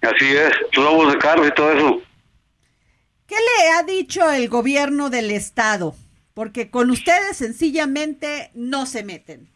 [0.03, 2.03] Así es, robos de carros y todo eso.
[3.27, 5.95] ¿Qué le ha dicho el gobierno del estado?
[6.35, 9.49] Porque con ustedes sencillamente no se meten.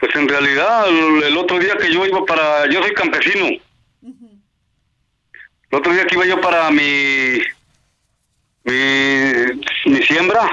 [0.00, 3.48] Pues en realidad, el, otro día que yo iba para, yo soy campesino.
[5.70, 7.42] El otro día que iba yo para mi,
[8.64, 10.50] mi, siembra,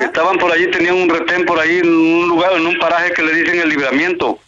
[0.00, 3.22] estaban por allí, tenían un retén por ahí en un lugar, en un paraje que
[3.22, 4.38] le dicen el libramiento.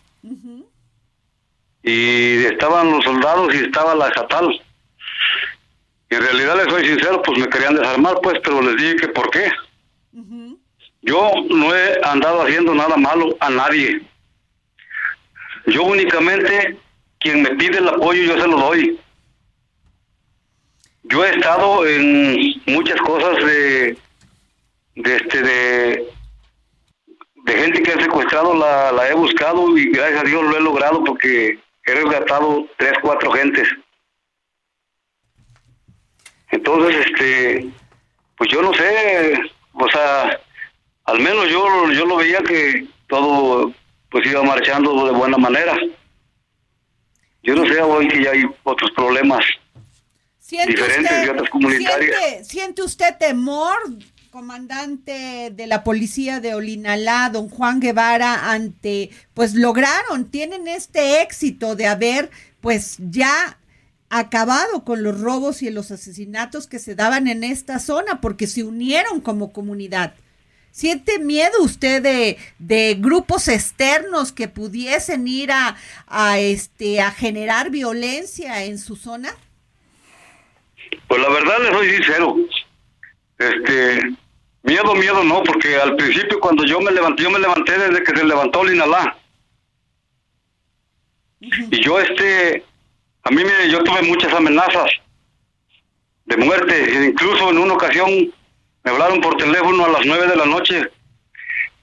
[1.82, 4.48] Y estaban los soldados y estaba la estatal.
[6.10, 9.08] Y en realidad les soy sincero, pues me querían desarmar, pues, pero les dije que
[9.08, 9.52] por qué.
[11.04, 14.00] Yo no he andado haciendo nada malo a nadie.
[15.66, 16.78] Yo únicamente,
[17.18, 18.98] quien me pide el apoyo, yo se lo doy.
[21.04, 23.98] yo he estado en muchas cosas de,
[24.94, 26.12] de este, de,
[27.46, 31.04] gente que ha secuestrado, la, la he buscado y gracias a Dios lo he logrado
[31.04, 33.68] porque he rescatado tres, cuatro gentes.
[36.50, 37.68] Entonces, este,
[38.36, 39.38] pues yo no sé,
[39.74, 40.40] o sea,
[41.04, 43.72] al menos yo, yo lo veía que todo
[44.10, 45.76] pues iba marchando de buena manera.
[47.42, 49.44] Yo no sé hoy que ya hay otros problemas
[50.48, 52.16] diferentes de otras comunitarias.
[52.18, 53.76] Siente, ¿Siente usted temor,
[54.30, 61.76] comandante de la policía de Olinalá, don Juan Guevara, ante, pues lograron, tienen este éxito
[61.76, 62.30] de haber,
[62.60, 63.58] pues ya
[64.10, 68.62] acabado con los robos y los asesinatos que se daban en esta zona, porque se
[68.62, 70.14] unieron como comunidad.
[70.74, 75.76] ¿Siente miedo usted de, de grupos externos que pudiesen ir a,
[76.08, 79.32] a, este, a generar violencia en su zona?
[81.06, 82.36] Pues la verdad le soy sincero.
[83.38, 84.00] Este,
[84.64, 88.16] miedo, miedo no, porque al principio cuando yo me levanté, yo me levanté desde que
[88.16, 89.16] se levantó Linalá.
[91.38, 92.64] Y yo este,
[93.22, 94.90] a mí me, yo tuve muchas amenazas
[96.24, 98.34] de muerte, incluso en una ocasión
[98.84, 100.86] me hablaron por teléfono a las nueve de la noche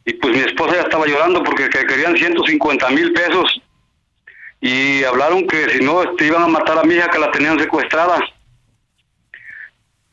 [0.05, 3.61] y pues mi esposa ya estaba llorando porque querían 150 mil pesos
[4.61, 7.59] y hablaron que si no este, iban a matar a mi hija que la tenían
[7.59, 8.19] secuestrada.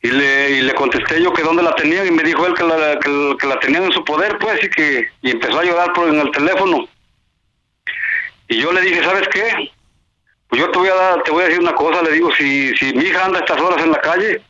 [0.01, 2.63] Y le, y le contesté yo que dónde la tenían y me dijo él que
[2.63, 6.07] la, que, la tenían en su poder pues y que y empezó a llorar por
[6.07, 6.87] en el teléfono.
[8.47, 9.71] Y yo le dije sabes qué
[10.47, 12.75] pues yo te voy a dar, te voy a decir una cosa le digo si
[12.77, 14.41] si mi hija anda a estas horas en la calle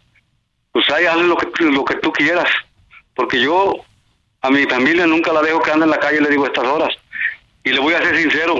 [0.71, 2.49] pues ahí hazle lo que lo que tú quieras
[3.15, 3.73] porque yo
[4.41, 6.95] a mi familia nunca la dejo que ande en la calle le digo estas horas
[7.63, 8.55] y le voy a ser sincero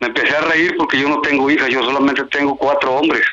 [0.00, 3.24] me empecé a reír porque yo no tengo hijas yo solamente tengo cuatro hombres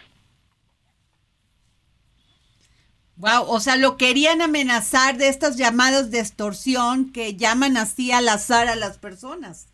[3.22, 8.28] Wow, o sea, lo querían amenazar de estas llamadas de extorsión que llaman así al
[8.28, 9.68] azar a las personas.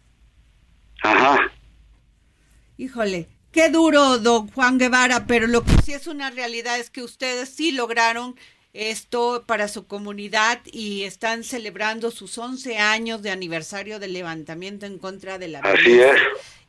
[1.02, 1.40] Ajá.
[2.76, 7.02] Híjole, qué duro, don Juan Guevara, pero lo que sí es una realidad es que
[7.02, 8.36] ustedes sí lograron
[8.74, 15.00] esto para su comunidad y están celebrando sus 11 años de aniversario del levantamiento en
[15.00, 16.18] contra de la Así es.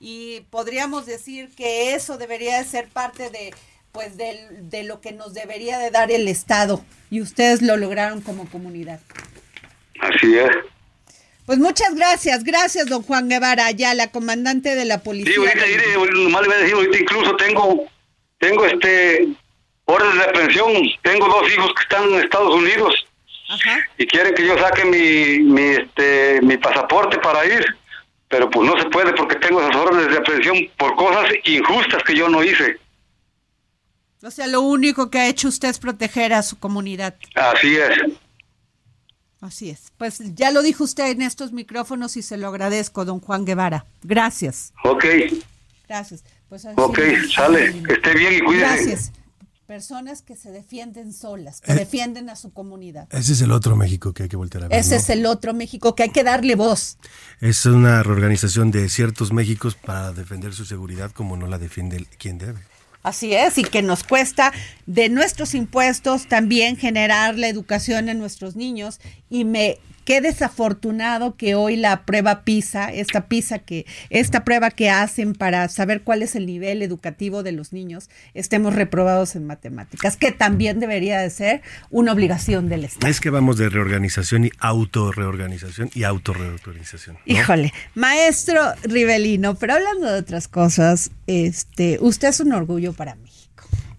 [0.00, 3.52] Y podríamos decir que eso debería de ser parte de
[3.92, 8.22] pues de, de, lo que nos debería de dar el Estado y ustedes lo lograron
[8.22, 9.00] como comunidad.
[10.00, 10.48] Así es.
[11.48, 15.32] Pues muchas gracias, gracias don Juan Guevara, ya la comandante de la policía.
[15.32, 15.64] Sí, ahorita,
[15.96, 17.86] ahorita, nomás le voy a decir, ahorita incluso tengo,
[18.36, 19.28] tengo este
[19.86, 22.94] orden de aprehensión, tengo dos hijos que están en Estados Unidos
[23.48, 23.78] Ajá.
[23.96, 27.64] y quieren que yo saque mi, mi, este, mi pasaporte para ir,
[28.28, 32.14] pero pues no se puede porque tengo esas órdenes de aprehensión por cosas injustas que
[32.14, 32.76] yo no hice.
[34.22, 37.16] O sea, lo único que ha hecho usted es proteger a su comunidad.
[37.34, 38.18] Así es.
[39.40, 39.92] Así es.
[39.96, 43.86] Pues ya lo dijo usted en estos micrófonos y se lo agradezco, don Juan Guevara.
[44.02, 44.72] Gracias.
[44.84, 45.04] Ok.
[45.88, 46.24] Gracias.
[46.48, 46.98] Pues ok,
[47.34, 47.82] sale.
[47.82, 48.66] Que esté bien y cuídese.
[48.66, 49.12] Gracias.
[49.66, 53.06] Personas que se defienden solas, que eh, defienden a su comunidad.
[53.10, 54.78] Ese es el otro México que hay que voltear a ver.
[54.78, 54.96] Ese ¿no?
[54.96, 56.96] es el otro México que hay que darle voz.
[57.40, 62.38] Es una reorganización de ciertos Méxicos para defender su seguridad como no la defiende quien
[62.38, 62.60] debe.
[63.02, 64.52] Así es, y que nos cuesta
[64.86, 69.00] de nuestros impuestos también generar la educación en nuestros niños.
[69.30, 69.78] Y me
[70.08, 75.68] qué desafortunado que hoy la prueba PISA, esta PISA que, esta prueba que hacen para
[75.68, 80.80] saber cuál es el nivel educativo de los niños, estemos reprobados en matemáticas, que también
[80.80, 83.06] debería de ser una obligación del Estado.
[83.06, 87.16] Es que vamos de reorganización y autorreorganización y autorreorganización.
[87.16, 87.20] ¿no?
[87.26, 93.28] Híjole, maestro Rivelino, pero hablando de otras cosas, este, usted es un orgullo para mí.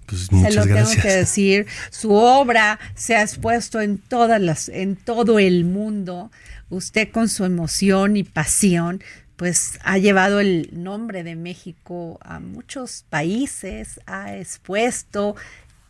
[0.09, 1.01] Pues se lo tengo gracias.
[1.03, 1.67] que decir.
[1.91, 6.31] Su obra se ha expuesto en todas las, en todo el mundo.
[6.69, 9.03] Usted con su emoción y pasión,
[9.35, 15.35] pues ha llevado el nombre de México a muchos países, ha expuesto.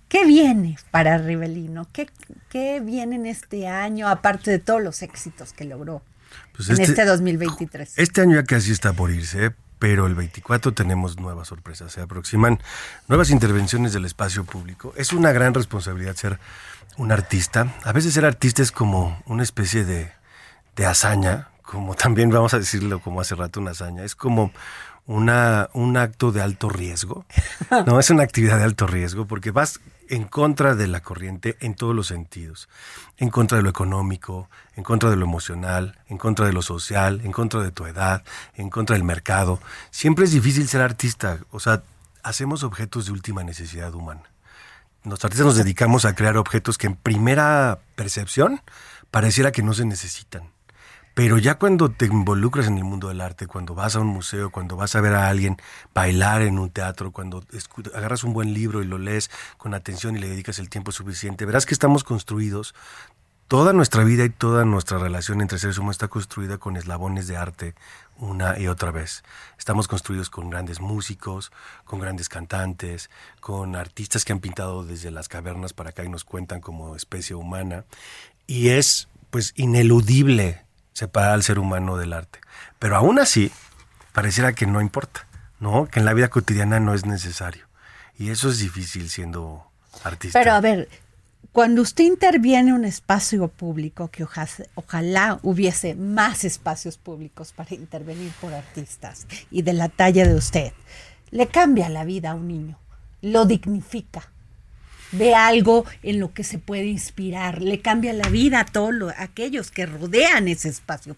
[0.08, 1.88] ¿Qué viene para Rivelino?
[1.92, 2.10] ¿Qué,
[2.50, 6.02] ¿Qué viene en este año, aparte de todos los éxitos que logró
[6.56, 7.94] Pues en este 2023?
[7.96, 9.52] Este año ya casi está por irse, ¿eh?
[9.80, 11.94] Pero el 24 tenemos nuevas sorpresas.
[11.94, 12.60] Se aproximan
[13.08, 14.94] nuevas intervenciones del espacio público.
[14.98, 16.40] Es una gran responsabilidad ser
[16.98, 17.74] un artista.
[17.86, 20.12] A veces ser artista es como una especie de,
[20.76, 24.04] de hazaña, como también vamos a decirlo como hace rato una hazaña.
[24.04, 24.52] Es como
[25.06, 27.26] una, un acto de alto riesgo.
[27.86, 29.80] No, es una actividad de alto riesgo porque vas
[30.10, 32.68] en contra de la corriente en todos los sentidos.
[33.18, 37.22] En contra de lo económico, en contra de lo emocional, en contra de lo social,
[37.24, 38.24] en contra de tu edad,
[38.56, 39.60] en contra del mercado.
[39.92, 41.40] Siempre es difícil ser artista.
[41.52, 41.84] O sea,
[42.24, 44.24] hacemos objetos de última necesidad humana.
[45.04, 48.62] los artistas nos dedicamos a crear objetos que en primera percepción
[49.12, 50.44] pareciera que no se necesitan.
[51.20, 54.52] Pero ya cuando te involucras en el mundo del arte, cuando vas a un museo,
[54.52, 55.58] cuando vas a ver a alguien
[55.94, 57.44] bailar en un teatro, cuando
[57.94, 61.46] agarras un buen libro y lo lees con atención y le dedicas el tiempo suficiente,
[61.46, 62.74] verás que estamos construidos,
[63.50, 67.36] toda nuestra vida y toda nuestra relación entre seres humanos está construida con eslabones de
[67.36, 67.76] arte
[68.16, 69.26] una y otra vez.
[69.58, 71.52] Estamos construidos con grandes músicos,
[71.84, 73.10] con grandes cantantes,
[73.42, 77.36] con artistas que han pintado desde las cavernas para acá y nos cuentan como especie
[77.36, 77.84] humana.
[78.48, 80.69] Y es pues ineludible
[81.00, 82.40] separar al ser humano del arte.
[82.78, 83.52] Pero aún así,
[84.12, 85.26] pareciera que no importa,
[85.60, 85.88] ¿no?
[85.88, 87.66] Que en la vida cotidiana no es necesario.
[88.18, 89.64] Y eso es difícil siendo
[90.04, 90.38] artista.
[90.38, 90.90] Pero a ver,
[91.54, 97.74] cuando usted interviene en un espacio público, que oja- ojalá hubiese más espacios públicos para
[97.76, 100.74] intervenir por artistas y de la talla de usted,
[101.32, 102.78] le cambia la vida a un niño,
[103.22, 104.30] lo dignifica,
[105.12, 109.10] ve algo en lo que se puede inspirar, le cambia la vida a todos lo-
[109.18, 111.16] aquellos que rodean ese espacio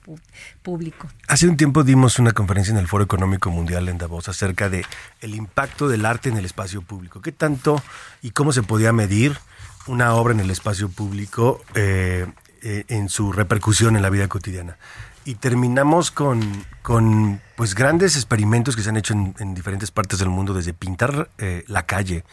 [0.62, 1.10] público.
[1.28, 4.86] Hace un tiempo dimos una conferencia en el Foro Económico Mundial en Davos acerca de
[5.22, 7.22] el impacto del arte en el espacio público.
[7.22, 7.82] ¿Qué tanto
[8.22, 9.38] y cómo se podía medir
[9.88, 12.26] una obra en el espacio público eh,
[12.62, 14.78] eh, en su repercusión en la vida cotidiana?
[15.24, 20.18] Y terminamos con, con pues grandes experimentos que se han hecho en, en diferentes partes
[20.18, 22.24] del mundo, desde pintar eh, la calle,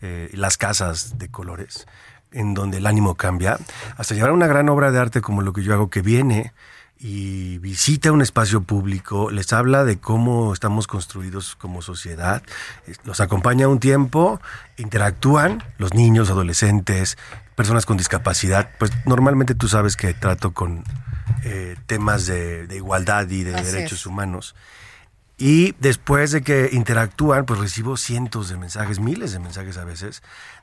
[0.00, 1.86] eh, las casas de colores,
[2.32, 3.58] en donde el ánimo cambia,
[3.96, 6.52] hasta llevar a una gran obra de arte como lo que yo hago, que viene
[7.00, 12.42] y visita un espacio público, les habla de cómo estamos construidos como sociedad,
[12.86, 14.40] eh, los acompaña un tiempo,
[14.76, 17.16] interactúan los niños, adolescentes,
[17.54, 20.82] personas con discapacidad, pues normalmente tú sabes que trato con
[21.44, 24.06] eh, temas de, de igualdad y de Así derechos es.
[24.06, 24.54] humanos.
[25.38, 30.20] Y después de que interactúan, pues recibo cientos de mensajes, miles de mensajes a veces,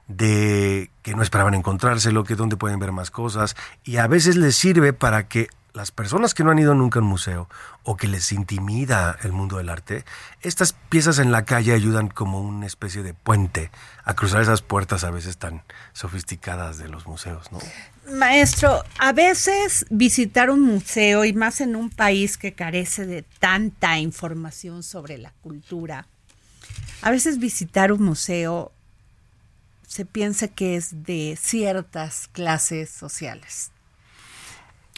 [0.09, 3.55] de que no esperaban encontrárselo, que dónde pueden ver más cosas.
[3.86, 7.01] Y a veces les sirve para que las personas que no han ido nunca a
[7.01, 7.49] un museo
[7.84, 10.05] o que les intimida el mundo del arte,
[10.41, 13.69] estas piezas en la calle ayudan como una especie de puente
[14.05, 17.59] a cruzar esas puertas a veces tan sofisticadas de los museos, ¿no?
[18.09, 23.99] Maestro, a veces visitar un museo y más en un país que carece de tanta
[23.99, 26.07] información sobre la cultura,
[27.01, 28.71] a veces visitar un museo
[29.88, 33.71] se piensa que es de ciertas clases sociales,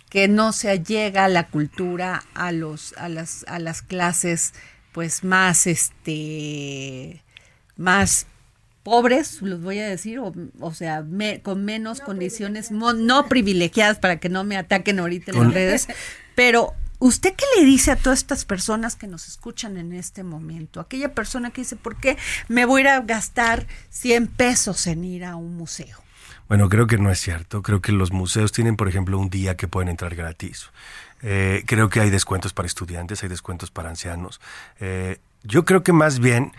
[0.10, 4.54] que no se allega la cultura a los a las a las clases
[4.94, 7.24] pues más este
[7.76, 8.26] más
[8.84, 14.00] pobres, los voy a decir, o, o sea, me- con menos condiciones mo- no privilegiadas
[14.00, 15.88] para que no me ataquen ahorita en las redes.
[16.36, 20.80] Pero, ¿usted qué le dice a todas estas personas que nos escuchan en este momento?
[20.80, 25.04] Aquella persona que dice, ¿por qué me voy a ir a gastar 100 pesos en
[25.04, 25.98] ir a un museo?
[26.48, 27.62] Bueno, creo que no es cierto.
[27.62, 30.70] Creo que los museos tienen, por ejemplo, un día que pueden entrar gratis.
[31.22, 34.40] Eh, creo que hay descuentos para estudiantes, hay descuentos para ancianos.
[34.80, 36.54] Eh, yo creo que más bien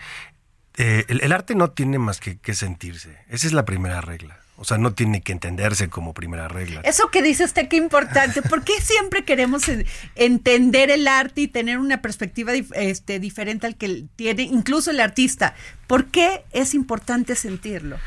[0.77, 3.17] eh, el, arte no tiene más que, que sentirse.
[3.29, 4.39] Esa es la primera regla.
[4.61, 6.81] O sea, no tiene que entenderse como primera regla.
[6.81, 8.41] Eso que dice usted, qué importante.
[8.41, 9.85] ¿Por qué siempre queremos en-
[10.15, 15.55] entender el arte y tener una perspectiva este, diferente al que tiene incluso el artista?
[15.87, 17.97] ¿Por qué es importante sentirlo?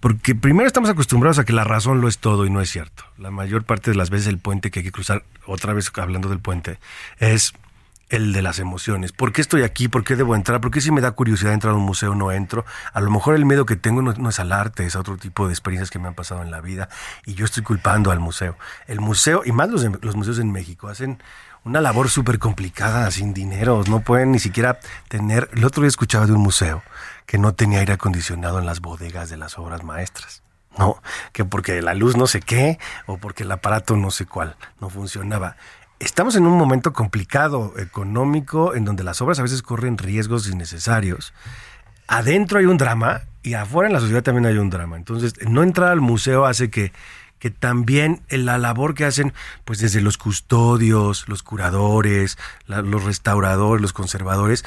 [0.00, 3.04] Porque primero estamos acostumbrados a que la razón lo es todo y no es cierto.
[3.18, 6.30] La mayor parte de las veces el puente que hay que cruzar, otra vez hablando
[6.30, 6.78] del puente,
[7.18, 7.52] es
[8.10, 9.12] el de las emociones.
[9.12, 9.88] ¿Por qué estoy aquí?
[9.88, 10.60] ¿Por qué debo entrar?
[10.60, 12.64] ¿Por qué si me da curiosidad entrar a un museo no entro?
[12.92, 15.46] A lo mejor el miedo que tengo no, es al arte, es a otro tipo
[15.46, 16.88] de experiencias que me han pasado en la vida
[17.24, 18.56] y yo estoy culpando al museo.
[18.88, 21.22] El museo, y más los museos en México, hacen
[21.64, 25.50] una labor súper complicada, sin dinero, no pueden ni siquiera tener...
[25.52, 26.82] El otro día escuchaba de un museo
[27.26, 30.42] que no tenía aire acondicionado en las bodegas de las obras maestras.
[30.78, 31.02] No,
[31.32, 34.88] que porque la luz no sé qué o porque el aparato no sé cuál no
[34.88, 35.56] funcionaba.
[35.98, 41.34] Estamos en un momento complicado económico en donde las obras a veces corren riesgos innecesarios.
[42.08, 44.96] Adentro hay un drama y afuera en la sociedad también hay un drama.
[44.96, 46.92] Entonces, no entrar al museo hace que,
[47.40, 49.32] que también en la labor que hacen,
[49.64, 54.64] pues desde los custodios, los curadores, los restauradores, los conservadores,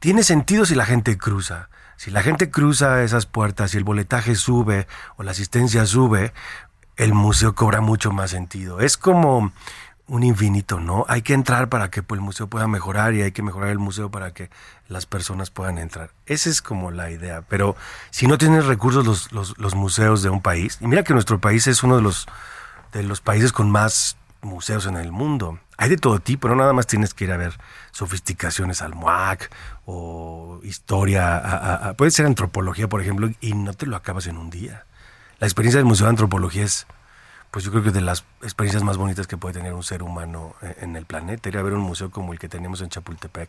[0.00, 1.70] tiene sentido si la gente cruza.
[1.96, 6.34] Si la gente cruza esas puertas, si el boletaje sube o la asistencia sube,
[6.96, 8.80] el museo cobra mucho más sentido.
[8.80, 9.52] Es como
[10.08, 11.04] un infinito, ¿no?
[11.08, 13.78] Hay que entrar para que pues, el museo pueda mejorar y hay que mejorar el
[13.80, 14.50] museo para que
[14.88, 16.10] las personas puedan entrar.
[16.26, 17.42] Esa es como la idea.
[17.48, 17.74] Pero
[18.10, 21.82] si no tienes recursos los, museos de un país, y mira que nuestro país es
[21.82, 22.26] uno de los,
[22.92, 25.58] de los países con más museos en el mundo.
[25.76, 27.58] Hay de todo tipo, no nada más tienes que ir a ver
[27.90, 29.50] sofisticaciones al MUAC
[29.86, 34.50] o historia, a- puede ser antropología, por ejemplo, y no te lo acabas en un
[34.50, 34.84] día.
[35.38, 36.86] la experiencia del Museo de Antropología es,
[37.56, 40.54] pues yo creo que de las experiencias más bonitas que puede tener un ser humano
[40.60, 41.48] eh, en el planeta.
[41.48, 43.48] Ir a ver un museo como el que tenemos en Chapultepec,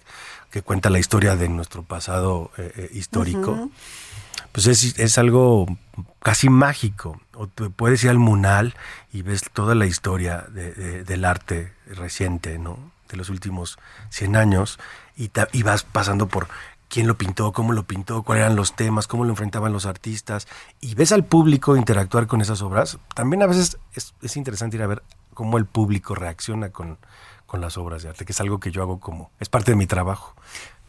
[0.50, 3.70] que cuenta la historia de nuestro pasado eh, eh, histórico.
[4.54, 5.66] Pues es, es algo
[6.24, 7.20] casi mágico.
[7.34, 8.76] O te puedes ir al Munal
[9.12, 12.80] y ves toda la historia de- de- del arte reciente, ¿no?
[13.10, 13.78] De los últimos
[14.10, 14.80] 100 años
[15.18, 16.48] y vas pasando por
[16.90, 20.48] quién lo pintó, cómo lo pintó, cuáles eran los temas, cómo lo enfrentaban los artistas
[20.80, 22.98] y ves al público interactuar con esas obras.
[23.14, 26.98] También a veces es, es interesante ir a ver cómo el público reacciona con,
[27.46, 29.78] con las obras de arte, que es algo que yo hago como, es parte de
[29.78, 30.36] mi trabajo.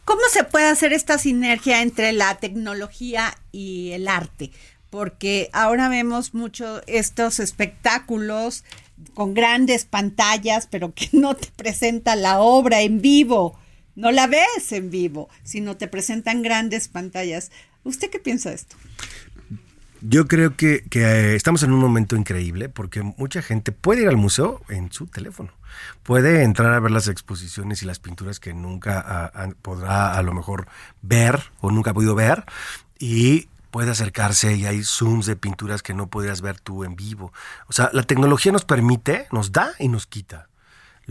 [0.05, 4.51] ¿Cómo se puede hacer esta sinergia entre la tecnología y el arte?
[4.89, 8.63] Porque ahora vemos mucho estos espectáculos
[9.13, 13.57] con grandes pantallas, pero que no te presenta la obra en vivo,
[13.99, 17.51] no la ves en vivo, sino te presentan grandes pantallas.
[17.83, 18.77] ¿Usted qué piensa de esto?
[20.01, 24.15] Yo creo que, eh, estamos en un momento increíble porque mucha gente puede ir al
[24.15, 25.51] museo en su teléfono.
[26.03, 30.33] Puede entrar a ver las exposiciones y las pinturas que nunca ah, podrá a lo
[30.33, 30.67] mejor
[31.01, 32.45] ver o nunca ha podido ver
[32.97, 37.33] y puede acercarse y hay zooms de pinturas que no podrías ver tú en vivo.
[37.67, 40.48] O sea, la tecnología nos permite, nos da y nos quita.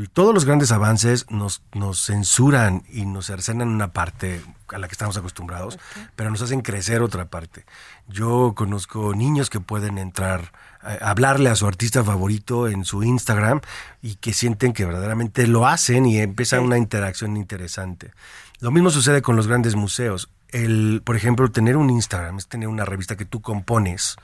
[0.07, 4.93] Todos los grandes avances nos, nos censuran y nos cercenan una parte a la que
[4.93, 5.79] estamos acostumbrados,
[6.15, 7.65] pero nos hacen crecer otra parte.
[8.07, 13.61] Yo conozco niños que pueden entrar a hablarle a su artista favorito en su Instagram
[14.01, 18.13] y que sienten que verdaderamente lo hacen y empieza una interacción interesante.
[18.61, 20.31] Lo mismo sucede con los grandes museos.
[20.51, 24.17] El, por ejemplo, tener un Instagram es tener una revista que tú compones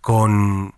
[0.00, 0.74] con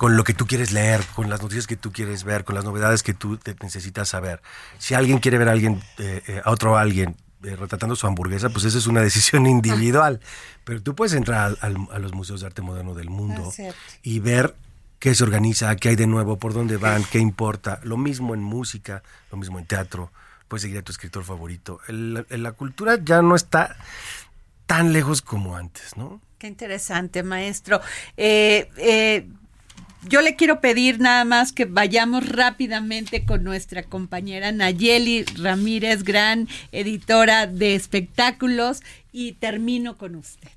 [0.00, 2.64] con lo que tú quieres leer, con las noticias que tú quieres ver, con las
[2.64, 4.40] novedades que tú te necesitas saber.
[4.78, 8.48] Si alguien quiere ver a alguien, eh, eh, a otro alguien eh, retratando su hamburguesa,
[8.48, 10.20] pues esa es una decisión individual.
[10.64, 13.78] Pero tú puedes entrar al- al- a los museos de arte moderno del mundo cierto.
[14.02, 14.54] y ver
[15.00, 17.78] qué se organiza, qué hay de nuevo, por dónde van, qué importa.
[17.82, 20.10] Lo mismo en música, lo mismo en teatro.
[20.48, 21.78] Puedes seguir a tu escritor favorito.
[21.88, 23.76] El- el- la cultura ya no está
[24.64, 26.22] tan lejos como antes, ¿no?
[26.38, 27.82] Qué interesante, maestro.
[28.16, 29.28] Eh, eh,
[30.08, 36.48] yo le quiero pedir nada más que vayamos rápidamente con nuestra compañera Nayeli Ramírez, gran
[36.72, 38.82] editora de espectáculos,
[39.12, 40.48] y termino con usted.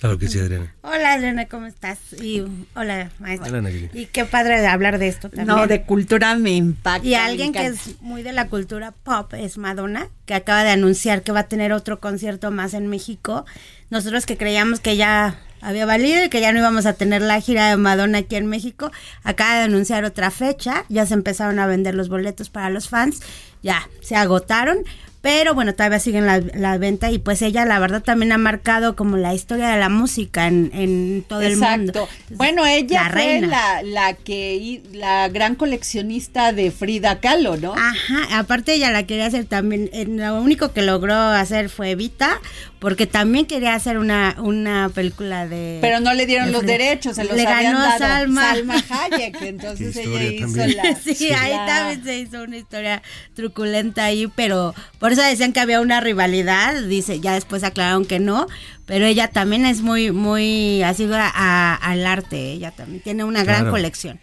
[0.00, 0.74] Claro que sí, Adriana.
[0.80, 1.98] Hola Adriana, ¿cómo estás?
[2.22, 2.42] Y
[2.74, 3.50] hola maestra.
[3.50, 3.90] Hola, Nayeli.
[3.92, 5.46] Y qué padre de hablar de esto también.
[5.46, 7.06] No, de cultura me impacta.
[7.06, 11.22] Y alguien que es muy de la cultura pop es Madonna, que acaba de anunciar
[11.22, 13.44] que va a tener otro concierto más en México.
[13.90, 17.40] Nosotros que creíamos que ya había valido y que ya no íbamos a tener la
[17.40, 18.90] gira de Madonna aquí en México,
[19.22, 23.20] acaba de anunciar otra fecha, ya se empezaron a vender los boletos para los fans,
[23.62, 24.78] ya se agotaron.
[25.22, 28.96] Pero bueno, todavía siguen la, la venta y pues ella la verdad también ha marcado
[28.96, 31.92] como la historia de la música en, en todo el mundo.
[31.92, 32.08] Exacto.
[32.30, 33.46] Bueno, ella La fue reina.
[33.48, 37.74] la, la que la gran coleccionista de Frida Kahlo, ¿no?
[37.74, 42.40] Ajá, aparte ella la quería hacer también, eh, lo único que logró hacer fue Evita,
[42.78, 45.78] porque también quería hacer una, una película de...
[45.82, 46.72] Pero no le dieron de los Frida.
[46.78, 48.52] derechos, se los Le habían ganó dado Salma.
[48.88, 50.76] Hayek, entonces ella hizo también.
[50.78, 53.02] la Sí, ahí la- también se hizo una historia
[53.34, 58.18] truculenta ahí, pero por eso decían que había una rivalidad, dice, ya después aclararon que
[58.20, 58.46] no,
[58.86, 63.64] pero ella también es muy, muy asidua a- al arte, ella también tiene una gran
[63.70, 64.20] colección.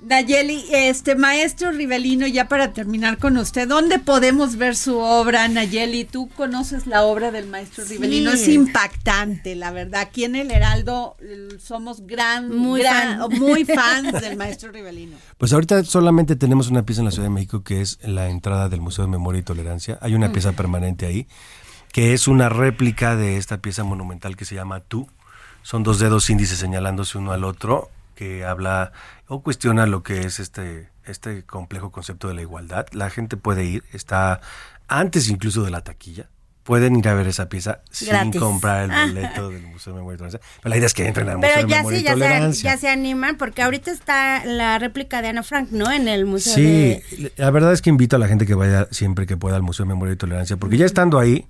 [0.00, 6.04] Nayeli, este maestro Rivelino, ya para terminar con usted, ¿dónde podemos ver su obra, Nayeli?
[6.04, 7.94] Tú conoces la obra del maestro Sí.
[7.94, 10.00] Rivelino, es impactante, la verdad.
[10.02, 11.16] Aquí en el Heraldo
[11.58, 13.38] somos gran, Muy gran- fan.
[13.40, 15.16] muy fans del maestro Rivelino.
[15.36, 18.68] Pues ahorita solamente tenemos una pieza en la Ciudad de México que es la entrada
[18.68, 19.98] del Museo de Memoria y Tolerancia.
[20.00, 21.26] Hay una pieza permanente ahí
[21.92, 25.08] que es una réplica de esta pieza monumental que se llama Tú.
[25.62, 28.90] Son dos dedos índices señalándose uno al otro que habla
[29.28, 32.86] o cuestiona lo que es este, este complejo concepto de la igualdad.
[32.90, 34.40] La gente puede ir, está
[34.88, 36.26] antes incluso de la taquilla.
[36.64, 40.18] Pueden ir a ver esa pieza sin comprar el boleto del Museo de Memoria y
[40.18, 40.40] Tolerancia.
[40.60, 42.12] Pero la idea es que entren al Museo Pero de ya Memoria sí, y ya
[42.12, 42.72] se, Tolerancia.
[42.72, 45.90] ya se animan, porque ahorita está la réplica de Ana Frank, ¿no?
[45.92, 47.32] En el museo Sí, de...
[47.36, 49.86] la verdad es que invito a la gente que vaya siempre que pueda al Museo
[49.86, 51.46] de Memoria y Tolerancia, porque ya estando ahí,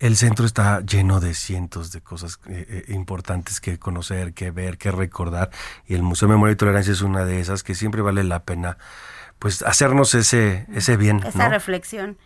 [0.00, 4.78] el centro está lleno de cientos de cosas eh, eh, importantes que conocer, que ver,
[4.78, 5.50] que recordar,
[5.86, 8.44] y el Museo de Memoria y Tolerancia es una de esas que siempre vale la
[8.44, 8.78] pena,
[9.38, 11.50] pues, hacernos ese, ese bien, esa ¿no?
[11.50, 12.16] reflexión.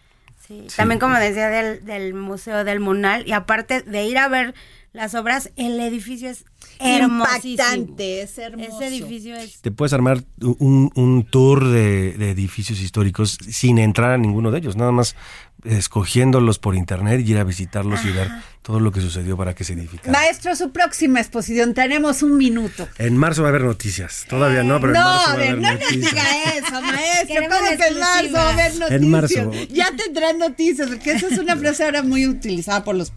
[0.46, 0.66] Sí.
[0.68, 0.76] Sí.
[0.76, 4.54] También como decía del, del Museo del Munal, y aparte de ir a ver
[4.92, 6.44] las obras, el edificio es
[6.78, 7.52] hermosísimo.
[7.52, 8.82] Impactante, es hermoso.
[8.82, 9.62] Ese edificio es...
[9.62, 14.58] Te puedes armar un, un tour de, de edificios históricos sin entrar a ninguno de
[14.58, 15.16] ellos, nada más
[15.64, 18.28] escogiéndolos por internet y ir a visitarlos y ver
[18.62, 20.12] todo lo que sucedió para que se edificara.
[20.12, 22.88] Maestro, su próxima exposición, tenemos un minuto.
[22.98, 24.24] En marzo va a haber noticias.
[24.28, 26.10] Todavía no, pero no, en marzo va a haber no nos noticias.
[26.12, 26.24] diga
[26.56, 27.42] eso, maestro.
[27.48, 28.90] ¿Cómo que en marzo va a haber noticias?
[29.02, 29.50] En marzo.
[29.70, 33.10] Ya tendrán noticias, porque esa es una frase ahora muy utilizada por los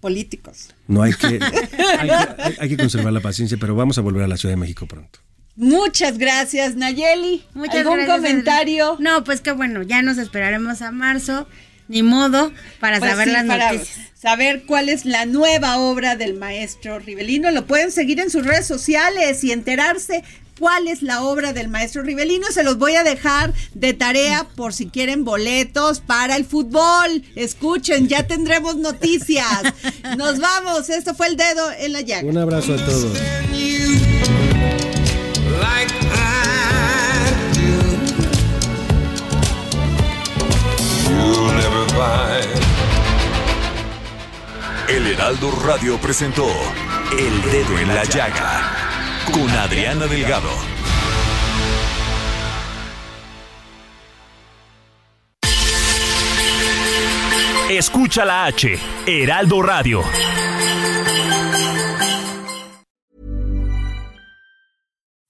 [0.00, 0.68] políticos.
[0.86, 1.26] No hay que,
[1.98, 4.52] hay que, hay- hay que conservar la paciencia, pero vamos a volver a la Ciudad
[4.54, 5.18] de México pronto.
[5.56, 7.44] Muchas gracias, Nayeli.
[7.54, 8.96] Muchas ¿Algún gracias, comentario?
[9.00, 11.46] No, pues que bueno, ya nos esperaremos a marzo,
[11.92, 14.08] ni modo, para Pues saber sí, las para noticias.
[14.20, 17.50] saber cuál es la nueva obra del maestro Rivelino.
[17.50, 20.24] Lo pueden seguir en sus redes sociales y enterarse
[20.58, 22.46] cuál es la obra del maestro Rivelino.
[22.50, 27.24] Se los voy a dejar de tarea por si quieren boletos para el fútbol.
[27.36, 29.46] Escuchen, ya tendremos noticias.
[30.16, 30.88] Nos vamos.
[30.88, 32.26] Esto fue el dedo en la llaga.
[32.26, 33.18] Un abrazo a todos.
[44.88, 46.46] El Heraldo Radio presentó
[47.12, 48.62] El Dedo en la Llaga
[49.32, 50.50] con Adriana Delgado.
[57.70, 60.02] Escucha la H, Heraldo Radio.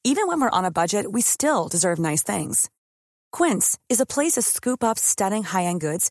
[0.04, 2.68] Even when we're on a budget, we still deserve nice things.
[3.30, 6.10] Quince is a place to scoop up stunning high-end goods